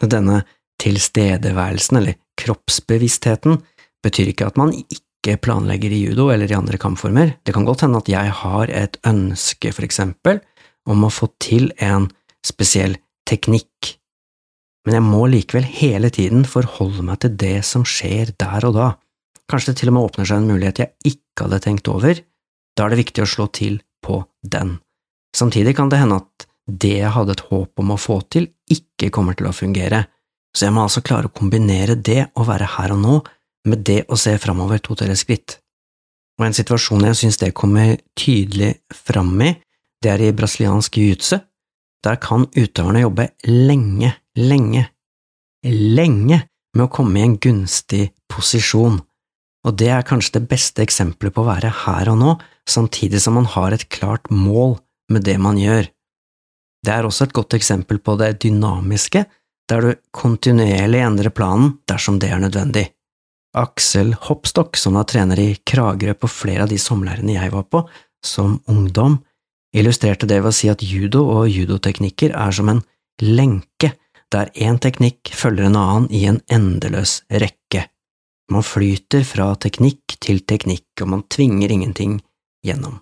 Denne 0.06 0.42
tilstedeværelsen, 0.78 1.98
eller 1.98 2.18
kroppsbevisstheten, 2.38 3.58
betyr 4.04 4.30
ikke 4.30 4.46
at 4.46 4.60
man 4.60 4.70
ikke 4.76 5.40
planlegger 5.42 5.90
i 5.90 6.04
judo 6.06 6.28
eller 6.30 6.50
i 6.50 6.56
andre 6.56 6.78
kampformer. 6.78 7.34
Det 7.42 7.54
kan 7.56 7.66
godt 7.66 7.82
hende 7.82 7.98
at 7.98 8.08
jeg 8.12 8.30
har 8.44 8.70
et 8.70 9.00
ønske, 9.06 9.72
for 9.74 9.82
eksempel, 9.82 10.38
om 10.88 11.02
å 11.04 11.12
få 11.12 11.32
til 11.42 11.72
en 11.82 12.06
spesiell 12.46 12.94
teknikk 13.28 13.98
men 14.88 14.96
jeg 14.96 15.04
må 15.04 15.26
likevel 15.28 15.66
hele 15.68 16.08
tiden 16.08 16.46
forholde 16.48 17.02
meg 17.04 17.18
til 17.20 17.34
det 17.36 17.58
som 17.68 17.82
skjer 17.84 18.30
der 18.40 18.64
og 18.64 18.72
da. 18.72 18.86
Kanskje 19.52 19.74
det 19.74 19.82
til 19.82 19.90
og 19.90 19.94
med 19.98 20.06
åpner 20.08 20.28
seg 20.30 20.40
en 20.40 20.48
mulighet 20.48 20.80
jeg 20.80 21.12
ikke 21.12 21.44
hadde 21.44 21.58
tenkt 21.66 21.90
over. 21.92 22.22
Da 22.72 22.86
er 22.86 22.94
det 22.94 23.02
viktig 23.02 23.20
å 23.20 23.28
slå 23.28 23.50
til 23.52 23.82
på 24.00 24.22
den. 24.40 24.78
Samtidig 25.36 25.74
kan 25.76 25.92
det 25.92 26.00
hende 26.00 26.22
at 26.22 26.47
det 26.68 26.98
jeg 27.00 27.14
hadde 27.14 27.34
et 27.34 27.46
håp 27.48 27.80
om 27.82 27.94
å 27.94 28.00
få 28.00 28.20
til, 28.32 28.50
ikke 28.68 29.10
kommer 29.14 29.36
til 29.38 29.48
å 29.48 29.56
fungere, 29.56 30.04
så 30.56 30.68
jeg 30.68 30.76
må 30.76 30.84
altså 30.84 31.02
klare 31.04 31.30
å 31.30 31.34
kombinere 31.34 31.96
det 31.96 32.28
å 32.36 32.44
være 32.48 32.68
her 32.76 32.94
og 32.94 33.02
nå 33.02 33.16
med 33.68 33.82
det 33.88 34.02
å 34.08 34.16
se 34.20 34.34
framover 34.40 34.80
to–tre 34.84 35.16
skritt. 35.16 35.58
Og 36.38 36.46
en 36.46 36.56
situasjon 36.56 37.08
jeg 37.08 37.18
synes 37.18 37.40
det 37.40 37.54
kommer 37.56 37.96
tydelig 38.18 38.76
fram 38.94 39.32
i, 39.42 39.54
det 40.02 40.12
er 40.12 40.22
i 40.28 40.34
brasiliansk 40.36 41.00
jiu-jitsu. 41.00 41.40
Der 42.06 42.18
kan 42.22 42.46
utøverne 42.54 43.02
jobbe 43.02 43.30
lenge 43.48 44.12
lenge, 44.38 44.86
lenge 45.66 46.42
med 46.76 46.86
å 46.86 46.92
komme 46.92 47.20
i 47.20 47.26
en 47.26 47.36
gunstig 47.42 48.08
posisjon, 48.30 49.00
og 49.66 49.76
det 49.80 49.90
er 49.92 50.06
kanskje 50.06 50.38
det 50.38 50.48
beste 50.50 50.84
eksempelet 50.84 51.34
på 51.34 51.42
å 51.42 51.48
være 51.48 51.72
her 51.84 52.12
og 52.12 52.20
nå, 52.20 52.34
samtidig 52.68 53.20
som 53.24 53.36
man 53.38 53.48
har 53.56 53.74
et 53.74 53.88
klart 53.92 54.30
mål 54.30 54.78
med 55.12 55.26
det 55.26 55.38
man 55.42 55.58
gjør. 55.60 55.88
Det 56.84 56.94
er 56.94 57.06
også 57.06 57.26
et 57.26 57.34
godt 57.36 57.56
eksempel 57.58 57.98
på 57.98 58.16
det 58.20 58.36
dynamiske, 58.44 59.24
der 59.68 59.84
du 59.84 59.94
kontinuerlig 60.14 61.02
endrer 61.04 61.34
planen 61.34 61.78
dersom 61.88 62.18
det 62.22 62.30
er 62.32 62.40
nødvendig. 62.42 62.86
Aksel 63.58 64.12
Hoppstokk, 64.28 64.76
som 64.76 64.96
var 64.98 65.08
trener 65.08 65.40
i 65.40 65.56
Kragerø 65.66 66.14
på 66.14 66.30
flere 66.30 66.66
av 66.66 66.72
de 66.72 66.78
sommerleirene 66.80 67.36
jeg 67.36 67.52
var 67.52 67.66
på 67.72 67.82
som 68.24 68.58
ungdom, 68.68 69.18
illustrerte 69.76 70.28
det 70.28 70.40
ved 70.42 70.52
å 70.52 70.56
si 70.56 70.70
at 70.72 70.84
judo 70.84 71.24
og 71.32 71.48
judoteknikker 71.50 72.34
er 72.36 72.54
som 72.54 72.70
en 72.72 72.84
lenke 73.24 73.94
der 74.32 74.50
én 74.54 74.78
teknikk 74.80 75.32
følger 75.34 75.68
en 75.68 75.78
annen 75.80 76.08
i 76.12 76.24
en 76.28 76.40
endeløs 76.52 77.22
rekke. 77.32 77.86
Man 78.52 78.64
flyter 78.64 79.24
fra 79.28 79.50
teknikk 79.60 80.16
til 80.24 80.40
teknikk, 80.40 80.86
og 81.02 81.08
man 81.12 81.24
tvinger 81.32 81.72
ingenting 81.72 82.18
gjennom. 82.64 83.00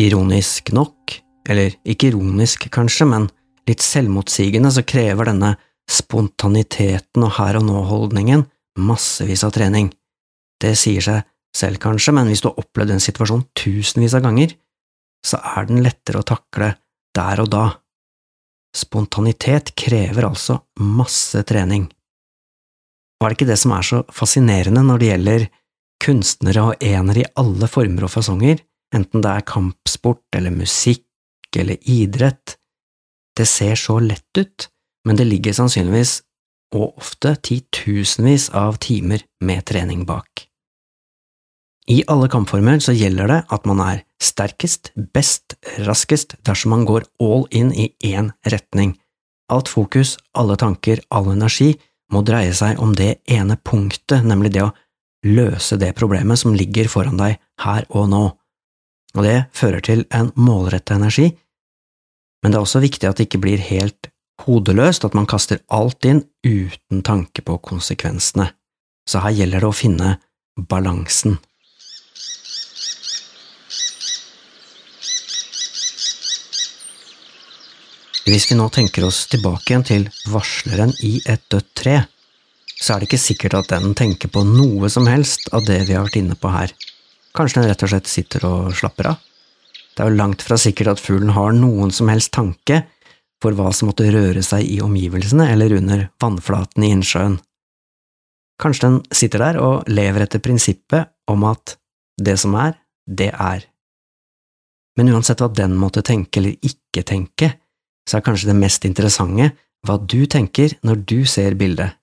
Ironisk 0.00 0.70
nok, 0.72 1.18
eller 1.50 1.74
ikke 1.84 2.10
ironisk 2.10 2.68
kanskje, 2.72 3.06
men 3.10 3.26
litt 3.68 3.82
selvmotsigende, 3.84 4.70
så 4.72 4.84
krever 4.86 5.28
denne 5.28 5.54
spontaniteten 5.90 7.26
og 7.26 7.34
her 7.36 7.58
og 7.58 7.66
nå-holdningen 7.66 8.46
massevis 8.80 9.44
av 9.44 9.52
trening. 9.54 9.90
Det 10.60 10.72
sier 10.78 11.04
seg 11.04 11.26
selv, 11.56 11.80
kanskje, 11.82 12.14
men 12.14 12.30
hvis 12.30 12.42
du 12.44 12.50
har 12.50 12.60
opplevd 12.62 12.94
en 12.94 13.02
situasjon 13.02 13.46
tusenvis 13.58 14.14
av 14.16 14.24
ganger, 14.24 14.54
så 15.26 15.40
er 15.56 15.68
den 15.68 15.82
lettere 15.84 16.22
å 16.22 16.26
takle 16.26 16.74
der 17.16 17.42
og 17.42 17.50
da. 17.52 17.66
spontanitet 18.70 19.72
krever 19.74 20.28
altså 20.28 20.60
masse 20.78 21.42
trening. 21.42 21.88
Og 23.18 23.26
er 23.26 23.32
det 23.32 23.36
ikke 23.36 23.48
det 23.48 23.58
som 23.58 23.72
er 23.74 23.82
så 23.88 23.98
fascinerende 24.14 24.84
når 24.86 25.00
det 25.00 25.08
gjelder 25.08 25.46
kunstnere 26.00 26.62
og 26.68 26.84
enere 26.84 27.24
i 27.24 27.30
alle 27.42 27.66
former 27.68 28.06
og 28.06 28.12
fasonger, 28.14 28.62
enten 28.94 29.22
det 29.24 29.30
er 29.30 29.46
kampsport 29.48 30.36
eller 30.36 30.54
musikk 30.54 31.06
eller 31.56 31.78
idrett? 31.88 32.56
Det 33.36 33.46
ser 33.48 33.78
så 33.78 33.98
lett 34.02 34.38
ut, 34.38 34.68
men 35.06 35.16
det 35.16 35.28
ligger 35.28 35.56
sannsynligvis, 35.56 36.20
og 36.74 37.00
ofte, 37.00 37.34
titusenvis 37.42 38.50
av 38.54 38.78
timer 38.82 39.24
med 39.42 39.64
trening 39.66 40.04
bak. 40.06 40.46
I 41.90 42.02
alle 42.06 42.28
kampformer 42.30 42.78
så 42.78 42.94
gjelder 42.94 43.30
det 43.30 43.38
at 43.50 43.64
man 43.66 43.80
er 43.82 44.02
sterkest, 44.22 44.92
best, 44.94 45.56
raskest 45.86 46.36
dersom 46.46 46.76
man 46.76 46.84
går 46.86 47.06
all 47.22 47.48
in 47.50 47.72
i 47.74 47.88
én 48.06 48.30
retning. 48.46 48.94
Alt 49.50 49.70
fokus, 49.72 50.14
alle 50.38 50.54
tanker, 50.60 51.00
all 51.10 51.32
energi 51.32 51.72
må 52.12 52.22
dreie 52.26 52.52
seg 52.54 52.78
om 52.82 52.94
det 52.94 53.16
ene 53.30 53.56
punktet, 53.56 54.22
nemlig 54.22 54.52
det 54.54 54.68
å 54.68 54.74
løse 55.26 55.78
det 55.80 55.96
problemet 55.98 56.38
som 56.38 56.54
ligger 56.54 56.88
foran 56.88 57.18
deg 57.18 57.40
her 57.64 57.88
og 57.90 58.06
nå. 58.12 58.24
Og 59.18 59.26
det 59.26 59.38
fører 59.56 59.82
til 59.82 60.04
en 60.14 60.30
målretta 60.38 60.94
energi, 60.94 61.30
men 62.42 62.52
det 62.52 62.58
er 62.58 62.64
også 62.64 62.82
viktig 62.82 63.08
at 63.08 63.18
det 63.18 63.28
ikke 63.28 63.42
blir 63.42 63.60
helt 63.60 64.08
hodeløst, 64.46 65.04
at 65.04 65.16
man 65.16 65.28
kaster 65.28 65.60
alt 65.68 66.06
inn 66.08 66.22
uten 66.46 67.02
tanke 67.04 67.44
på 67.44 67.58
konsekvensene. 67.64 68.48
Så 69.08 69.20
her 69.24 69.34
gjelder 69.36 69.64
det 69.64 69.68
å 69.68 69.76
finne 69.76 70.16
balansen. 70.70 71.38
Hvis 78.30 78.46
vi 78.46 78.54
nå 78.54 78.68
tenker 78.70 79.02
oss 79.08 79.24
tilbake 79.32 79.72
igjen 79.72 79.84
til 79.88 80.04
varsleren 80.30 80.92
i 81.02 81.16
et 81.26 81.42
dødt 81.50 81.72
tre, 81.74 81.96
så 82.80 82.94
er 82.94 83.00
det 83.00 83.08
ikke 83.10 83.20
sikkert 83.20 83.56
at 83.58 83.72
den 83.72 83.96
tenker 83.98 84.30
på 84.32 84.44
noe 84.46 84.88
som 84.92 85.08
helst 85.10 85.50
av 85.56 85.66
det 85.66 85.80
vi 85.88 85.96
har 85.96 86.06
vært 86.06 86.20
inne 86.20 86.36
på 86.38 86.52
her. 86.54 86.70
Kanskje 87.36 87.60
den 87.60 87.70
rett 87.70 87.84
og 87.86 87.92
slett 87.92 88.10
sitter 88.10 88.46
og 88.48 88.72
slapper 88.76 89.12
av? 89.12 89.20
Det 89.94 90.02
er 90.02 90.10
jo 90.10 90.18
langt 90.18 90.42
fra 90.42 90.56
sikkert 90.58 90.94
at 90.94 91.02
fuglen 91.02 91.34
har 91.36 91.54
noen 91.54 91.92
som 91.94 92.10
helst 92.10 92.32
tanke 92.34 92.82
for 93.42 93.56
hva 93.56 93.70
som 93.74 93.90
måtte 93.90 94.08
røre 94.12 94.42
seg 94.44 94.66
i 94.66 94.80
omgivelsene 94.84 95.48
eller 95.52 95.74
under 95.78 96.06
vannflaten 96.22 96.84
i 96.84 96.92
innsjøen. 96.94 97.38
Kanskje 98.60 98.86
den 98.86 98.98
sitter 99.16 99.44
der 99.44 99.58
og 99.62 99.88
lever 99.88 100.26
etter 100.26 100.42
prinsippet 100.44 101.12
om 101.30 101.46
at 101.48 101.76
det 102.20 102.36
som 102.40 102.54
er, 102.60 102.74
det 103.06 103.30
er. 103.32 103.64
Men 104.98 105.12
uansett 105.14 105.40
hva 105.40 105.48
den 105.54 105.78
måtte 105.80 106.04
tenke 106.04 106.42
eller 106.42 106.58
ikke 106.66 107.06
tenke, 107.06 107.54
så 108.08 108.18
er 108.18 108.26
kanskje 108.26 108.50
det 108.50 108.58
mest 108.58 108.84
interessante 108.84 109.52
hva 109.86 109.96
du 109.96 110.26
tenker 110.28 110.74
når 110.84 111.04
du 111.08 111.18
ser 111.24 111.56
bildet. 111.56 111.96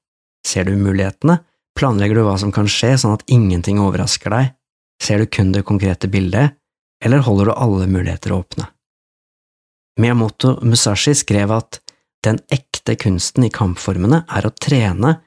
Ser 0.47 0.65
du 0.65 0.73
mulighetene? 0.79 1.37
Planlegger 1.77 2.17
du 2.17 2.25
hva 2.25 2.37
som 2.41 2.53
kan 2.53 2.69
skje 2.71 2.95
sånn 2.97 3.13
at 3.19 3.25
ingenting 3.29 3.77
overrasker 3.83 4.33
deg? 4.33 4.56
Ser 5.03 5.19
du 5.19 5.25
kun 5.25 5.51
det 5.51 5.65
konkrete 5.67 6.09
bildet, 6.11 6.57
eller 7.03 7.23
holder 7.25 7.45
du 7.45 7.53
alle 7.53 7.87
muligheter 7.87 8.33
åpne? 8.33 8.67
Miyamoto 9.99 10.59
Musashi 10.61 11.15
skrev 11.15 11.51
at 11.51 11.79
den 12.25 12.39
ekte 12.53 12.95
kunsten 12.99 13.45
i 13.47 13.53
kampformene 13.53 14.23
er 14.27 14.45
å 14.45 14.53
trene 14.53 15.17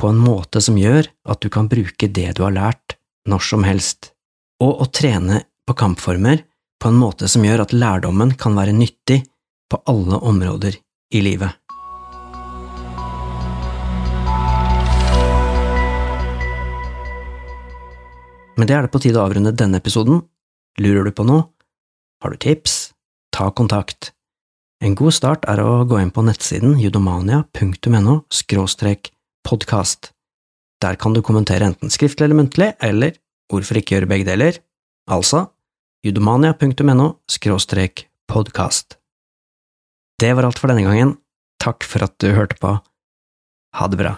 på 0.00 0.10
en 0.10 0.20
måte 0.20 0.60
som 0.64 0.78
gjør 0.78 1.08
at 1.28 1.40
du 1.40 1.50
kan 1.52 1.68
bruke 1.68 2.08
det 2.08 2.32
du 2.36 2.44
har 2.44 2.54
lært, 2.54 2.96
når 3.28 3.44
som 3.48 3.64
helst, 3.64 4.12
og 4.62 4.82
å 4.84 4.88
trene 4.92 5.42
på 5.64 5.76
kampformer 5.80 6.44
på 6.82 6.90
en 6.90 6.98
måte 7.00 7.28
som 7.30 7.44
gjør 7.44 7.64
at 7.64 7.72
lærdommen 7.72 8.34
kan 8.36 8.56
være 8.56 8.76
nyttig 8.76 9.22
på 9.70 9.80
alle 9.88 10.20
områder 10.20 10.76
i 11.14 11.22
livet. 11.24 11.52
Men 18.58 18.68
det 18.68 18.76
er 18.76 18.86
det 18.86 18.92
på 18.94 19.00
tide 19.02 19.18
å 19.18 19.26
avrunde 19.26 19.54
denne 19.56 19.80
episoden. 19.82 20.22
Lurer 20.82 21.08
du 21.08 21.12
på 21.14 21.26
noe? 21.26 21.48
Har 22.22 22.34
du 22.34 22.38
tips? 22.40 22.94
Ta 23.34 23.50
kontakt. 23.50 24.12
En 24.84 24.94
god 24.98 25.14
start 25.16 25.46
er 25.50 25.62
å 25.62 25.84
gå 25.88 25.98
inn 26.00 26.12
på 26.14 26.22
nettsiden 26.26 26.78
judomania.no– 26.80 28.16
podkast. 29.48 30.10
Der 30.80 30.96
kan 30.96 31.12
du 31.12 31.20
kommentere 31.22 31.66
enten 31.68 31.92
skriftlig 31.92 32.26
eller 32.26 32.38
muntlig, 32.38 32.70
eller 32.80 33.16
hvorfor 33.52 33.80
ikke 33.80 33.96
gjøre 33.96 34.08
begge 34.08 34.28
deler, 34.28 34.60
altså 35.10 35.46
judomania.no– 36.04 37.08
podkast. 38.34 38.98
Det 40.20 40.32
var 40.36 40.46
alt 40.46 40.60
for 40.60 40.70
denne 40.70 40.86
gangen. 40.86 41.18
Takk 41.60 41.84
for 41.84 42.04
at 42.06 42.16
du 42.20 42.32
hørte 42.36 42.56
på. 42.60 42.76
Ha 43.74 43.88
det 43.90 43.98
bra. 44.00 44.14